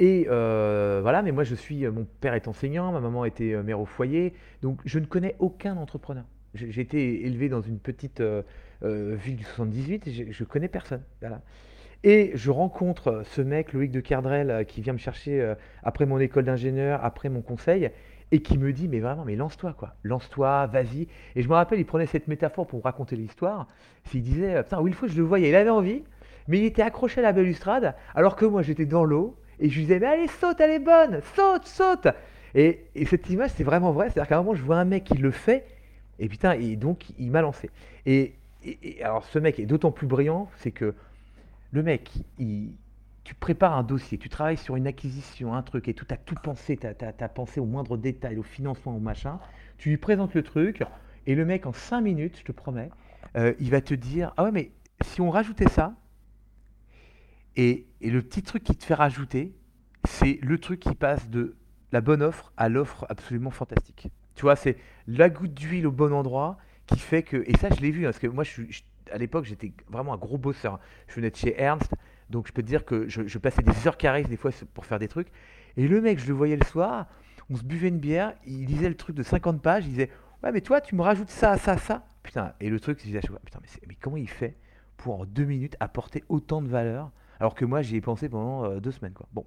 [0.00, 3.62] Et euh, voilà, mais moi, je suis, mon père est enseignant, ma maman était euh,
[3.62, 6.24] mère au foyer, donc je ne connais aucun entrepreneur.
[6.54, 8.42] J'ai été élevé dans une petite euh,
[8.82, 11.02] ville du 78, et je, ne connais personne.
[12.04, 16.06] Et je rencontre ce mec, Loïc de Cardrel, euh, qui vient me chercher euh, après
[16.06, 17.90] mon école d'ingénieur, après mon conseil,
[18.30, 19.94] et qui me dit, mais vraiment, mais lance-toi, quoi.
[20.04, 21.08] Lance-toi, vas-y.
[21.34, 23.66] Et je me rappelle, il prenait cette métaphore pour me raconter l'histoire.
[24.14, 26.04] Il disait, putain, Wilfo, je le voyais, il avait envie,
[26.46, 29.74] mais il était accroché à la balustrade, alors que moi, j'étais dans l'eau, et je
[29.74, 32.08] lui disais, mais allez, saute, elle est bonne, saute, saute.
[32.54, 34.10] Et, cette image, c'est vraiment vrai.
[34.10, 35.66] C'est-à-dire qu'à un moment, je vois un mec qui le fait,
[36.18, 37.70] et putain, et donc, il m'a lancé.
[38.06, 38.34] Et,
[39.02, 40.94] alors ce mec est d'autant plus brillant, c'est que
[41.72, 46.04] le mec, tu prépares un dossier, tu travailles sur une acquisition, un truc, et tout,
[46.04, 49.38] tu as tout pensé, tu as, pensé au moindre détail, au financement, au machin,
[49.76, 50.82] tu lui présentes le truc,
[51.26, 52.90] et le mec, en 5 minutes, je te promets,
[53.36, 54.72] euh, il va te dire, ah ouais, mais
[55.04, 55.94] si on rajoutait ça,
[57.56, 59.52] et, le petit truc qui te fait rajouter,
[60.04, 61.56] c'est le truc qui passe de
[61.90, 64.08] la bonne offre à l'offre absolument fantastique.
[64.36, 64.76] Tu vois, c'est
[65.08, 66.56] la goutte d'huile au bon endroit,
[66.86, 69.44] qui fait que, et ça je l'ai vu, parce que moi je suis, à l'époque
[69.44, 70.78] j'étais vraiment un gros bosseur.
[71.06, 71.92] Je venais de chez Ernst,
[72.30, 74.98] donc je peux te dire que je, passais des heures carrées des fois pour faire
[74.98, 75.28] des trucs.
[75.76, 77.06] Et le mec, je le voyais le soir,
[77.50, 80.10] on se buvait une bière, il lisait le truc de 50 pages, il disait
[80.42, 82.04] Ouais, mais toi tu me rajoutes ça, ça, ça.
[82.22, 84.56] Putain, et le truc, je disais Putain, mais, mais, comment il fait
[84.96, 88.64] pour en deux minutes apporter autant de valeur alors que moi j'y ai pensé pendant
[88.64, 89.14] euh, deux semaines.
[89.32, 89.46] Bon,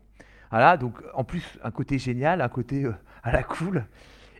[0.49, 2.93] voilà, donc en plus un côté génial, un côté euh,
[3.23, 3.85] à la cool.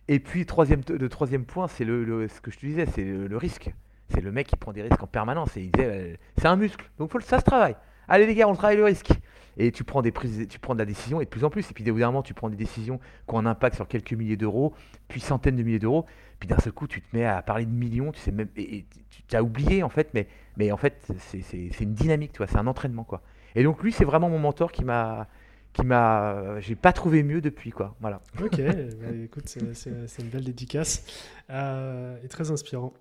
[0.08, 3.72] Et puis, troisième, le troisième point, c'est ce que je te disais, c'est le, risque.
[4.12, 5.56] C'est le mec qui prend des risques en permanence.
[5.56, 6.90] Et il disait, euh, c'est un muscle.
[6.98, 7.76] Donc, ça se travaille.
[8.08, 9.10] Allez, les gars, on travaille le risque.
[9.58, 11.70] Et tu prends, des prises, tu prends de la décision, et de plus en plus.
[11.70, 12.98] Et puis, évidemment, tu prends des décisions
[13.28, 14.72] qui ont un impact sur quelques milliers d'euros,
[15.08, 16.06] puis centaines de milliers d'euros.
[16.38, 18.12] Puis, d'un seul coup, tu te mets à parler de millions.
[18.12, 18.84] Tu sais même, et,
[19.32, 20.10] as oublié, en fait.
[20.14, 22.32] Mais, mais en fait, c'est une dynamique.
[22.38, 23.22] C'est un entraînement, quoi.
[23.54, 25.28] Et donc, lui, c'est vraiment mon mentor qui m'a
[25.72, 30.44] qui m'a j'ai pas trouvé mieux depuis quoi voilà ok bah, écoute c'est une belle
[30.44, 31.04] dédicace
[31.50, 32.92] euh, et très inspirant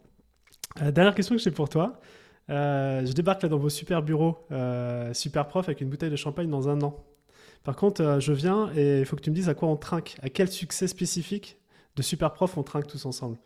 [0.82, 2.00] euh, dernière question que j'ai pour toi.
[2.50, 4.48] Euh, je débarque là dans vos super bureaux
[5.14, 7.04] super prof avec une bouteille de champagne dans un an.
[7.64, 10.16] Par contre je viens et il faut que tu me dises à quoi on trinque
[10.22, 11.58] à quel succès spécifique
[11.96, 13.38] de super prof on trinque tous ensemble.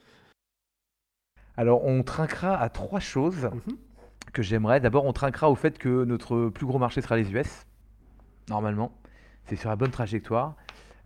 [1.57, 3.77] Alors on trinquera à trois choses mhm.
[4.33, 4.79] que j'aimerais.
[4.79, 7.65] D'abord on trinquera au fait que notre plus gros marché sera les US
[8.49, 8.91] normalement.
[9.45, 10.55] C'est sur la bonne trajectoire.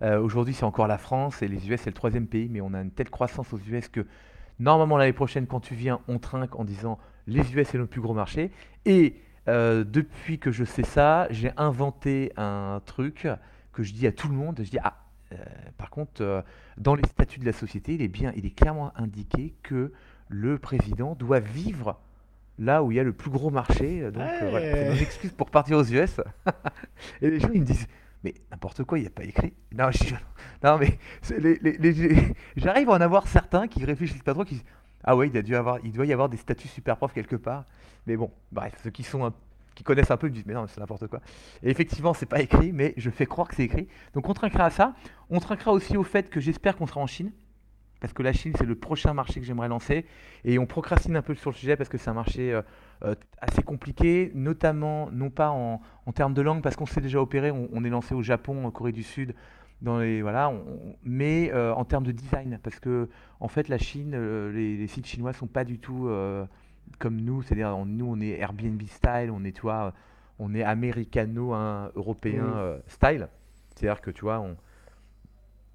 [0.02, 2.74] Euh, aujourd'hui, c'est encore la France et les US, c'est le troisième pays, mais on
[2.74, 4.06] a une telle croissance aux US que
[4.60, 8.02] normalement l'année prochaine, quand tu viens, on trinque en disant les US, c'est notre plus
[8.02, 8.52] gros marché.
[8.86, 9.16] Et
[9.48, 13.28] euh, depuis que je sais ça, j'ai inventé un truc
[13.72, 14.60] que je dis à tout le monde.
[14.64, 14.98] Je dis ah,
[15.32, 15.36] euh,
[15.78, 16.44] par contre,
[16.78, 19.92] dans les statuts de la société, il est bien, il est clairement indiqué que
[20.28, 22.00] le président doit vivre
[22.60, 24.02] là où il y a le plus gros marché.
[24.12, 26.20] Donc voilà, c'est une excuse pour partir aux US.
[27.22, 27.88] et les gens ils me disent
[28.24, 29.54] mais n'importe quoi, il n'y a pas écrit.
[29.74, 29.90] Non,
[30.64, 31.00] non mais
[32.58, 34.66] j'arrive à en avoir certains qui réfléchissent pas trop, qui disent
[35.04, 37.36] Ah ouais, il, a dû avoir, il doit y avoir des statuts super profs quelque
[37.36, 37.66] part.
[38.08, 39.32] Mais bon, bref, ceux qui, sont
[39.76, 41.22] qui connaissent un peu me disent Mais non, c'est n'importe quoi.
[41.64, 43.88] Et effectivement, c'est pas écrit, mais je fais croire que c'est écrit.
[44.14, 44.96] Donc on trinquera à ça.
[45.30, 47.32] On trinquera aussi au fait que j'espère qu'on sera en Chine
[48.00, 50.06] parce que la Chine, c'est le prochain marché que j'aimerais lancer.
[50.46, 52.62] Et on procrastine un peu sur le sujet parce que c'est un marché euh,
[53.04, 55.82] euh, assez compliqué, notamment, non pas en,
[56.14, 58.92] termes de langue, parce qu'on s'est déjà opéré, on, est lancé au Japon, en Corée
[58.92, 59.36] du Sud,
[59.82, 60.52] dans les, voilà,
[61.04, 64.16] mais euh, en termes de design, parce que en fait, la Chine,
[64.52, 66.10] les, sites chinois sont pas du tout
[66.98, 69.94] comme nous, c'est-à-dire nous, on est Airbnb style, on est, toi,
[70.40, 73.30] on est américano, hein, européen style.
[73.76, 74.58] C'est-à-dire que, tu vois, on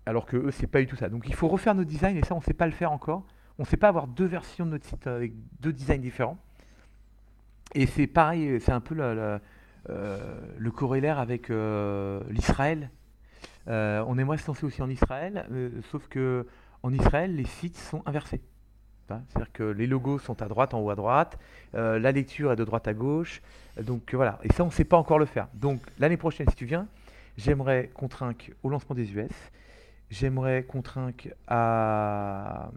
[0.06, 1.08] alors que eux, c'est pas du tout ça.
[1.08, 3.24] Donc il faut refaire nos designs, et ça, on sait pas le faire encore.
[3.58, 6.38] On sait pas avoir deux versions de notre site avec deux designs différents.
[7.74, 9.38] Et c'est pareil, c'est un peu euh,
[10.56, 12.90] le corollaire avec euh, l'Israël.
[13.68, 16.46] Euh, on aimerait se lancer aussi en Israël, euh, sauf que
[16.82, 18.42] en Israël, les sites sont inversés.
[19.10, 21.38] Hein, C'est-à-dire que les logos sont à droite, en haut à droite,
[21.74, 23.42] euh, la lecture est de droite à gauche.
[23.82, 25.48] Donc euh, voilà, et ça, on ne sait pas encore le faire.
[25.54, 26.86] Donc l'année prochaine, si tu viens,
[27.36, 28.08] j'aimerais qu'on
[28.62, 29.32] au lancement des US.
[30.10, 30.82] J'aimerais qu'on
[31.48, 32.70] à.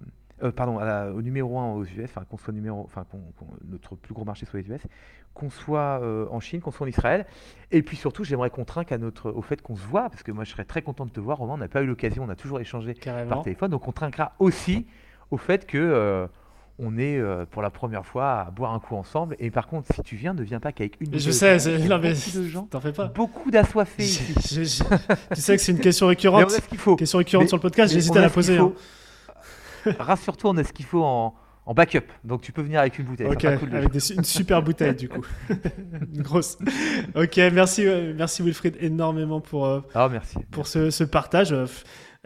[0.44, 3.18] Euh, pardon, à la- au numéro 1 aux US, enfin qu'on soit numéro, enfin qu'on,
[3.38, 4.82] qu'on- notre plus gros marché soit les US,
[5.34, 7.26] qu'on soit euh, en Chine, qu'on soit en Israël,
[7.72, 10.32] et puis surtout j'aimerais qu'on trinque à notre, au fait qu'on se voit, parce que
[10.32, 12.30] moi je serais très content de te voir, Romain, on n'a pas eu l'occasion, on
[12.30, 13.42] a toujours échangé par Carrément.
[13.42, 14.86] téléphone, donc on trinquera aussi
[15.32, 16.28] au fait que euh,
[16.80, 19.92] on est euh, pour la première fois à boire un coup ensemble, et par contre
[19.94, 22.80] si tu viens, ne viens pas qu'avec une je sais, c'est- non, mais gens, t'en
[22.80, 23.08] fais pas.
[23.08, 24.34] beaucoup d'assoiffés ici.
[24.38, 26.44] Je- je- je- tu sais que c'est une question Mais on récurrente.
[26.46, 26.96] a ce qu'il faut.
[26.96, 28.58] Question récurrente Mais- sur le podcast, j'hésite à la poser.
[28.60, 28.72] hein.
[30.00, 31.34] Rassure-toi, on a ce qu'il faut en,
[31.66, 32.06] en backup.
[32.24, 33.28] Donc tu peux venir avec une bouteille.
[33.28, 35.26] Ok, cool avec des- une super bouteille du coup.
[36.14, 36.58] une grosse.
[37.16, 40.38] Ok, merci, euh, merci Wilfried énormément pour, euh, Ah, merci.
[40.52, 41.52] pour ce, ce partage.
[41.54, 41.66] Euh,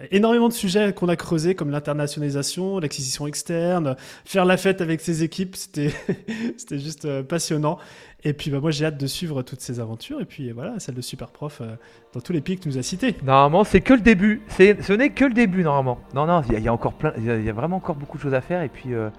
[0.09, 3.95] Énormément de sujets qu'on a creusés comme l'internationalisation, l'acquisition externe,
[4.25, 5.91] faire la fête avec ses équipes, c'était
[6.71, 7.77] juste passionnant.
[8.23, 10.93] Et puis bah, moi j'ai hâte de suivre toutes ces aventures et puis voilà, celle
[10.95, 11.75] de Superprof euh,
[12.13, 13.15] dans tous les pays que tu nous as cités.
[13.23, 14.41] Normalement, c'est que le début.
[14.47, 15.99] C'est, ce n'est que le début, normalement.
[16.13, 17.49] Non, non, il y, a- il y a encore plein, il y, a- il y
[17.49, 18.61] a vraiment encore beaucoup de choses à faire.
[18.61, 19.09] Et puis, euh,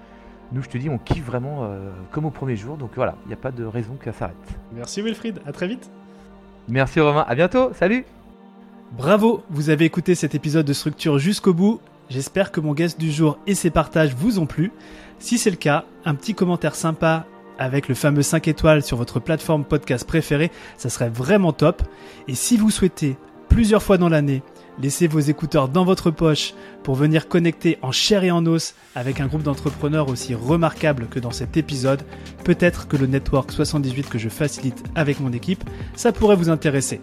[0.53, 2.77] nous, je te dis, on kiffe vraiment euh, comme au premier jour.
[2.77, 4.35] Donc voilà, il n'y a pas de raison que ça s'arrête.
[4.73, 5.89] Merci Wilfried, à très vite.
[6.69, 7.71] Merci Romain, à bientôt.
[7.73, 8.05] Salut.
[8.97, 11.81] Bravo, vous avez écouté cet épisode de Structure jusqu'au bout.
[12.09, 14.71] J'espère que mon guest du jour et ses partages vous ont plu.
[15.19, 17.25] Si c'est le cas, un petit commentaire sympa
[17.63, 21.81] avec le fameux 5 étoiles sur votre plateforme podcast préférée, ça serait vraiment top.
[22.27, 23.17] Et si vous souhaitez
[23.49, 24.43] plusieurs fois dans l'année
[24.81, 29.21] laisser vos écouteurs dans votre poche pour venir connecter en chair et en os avec
[29.21, 32.01] un groupe d'entrepreneurs aussi remarquable que dans cet épisode,
[32.43, 35.63] peut-être que le Network 78 que je facilite avec mon équipe,
[35.95, 36.99] ça pourrait vous intéresser.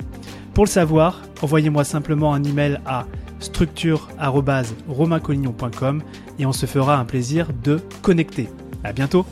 [0.53, 3.07] Pour le savoir, envoyez-moi simplement un email à
[3.39, 6.03] structure@romaincollignon.com
[6.39, 8.49] et on se fera un plaisir de connecter.
[8.83, 9.27] À bientôt.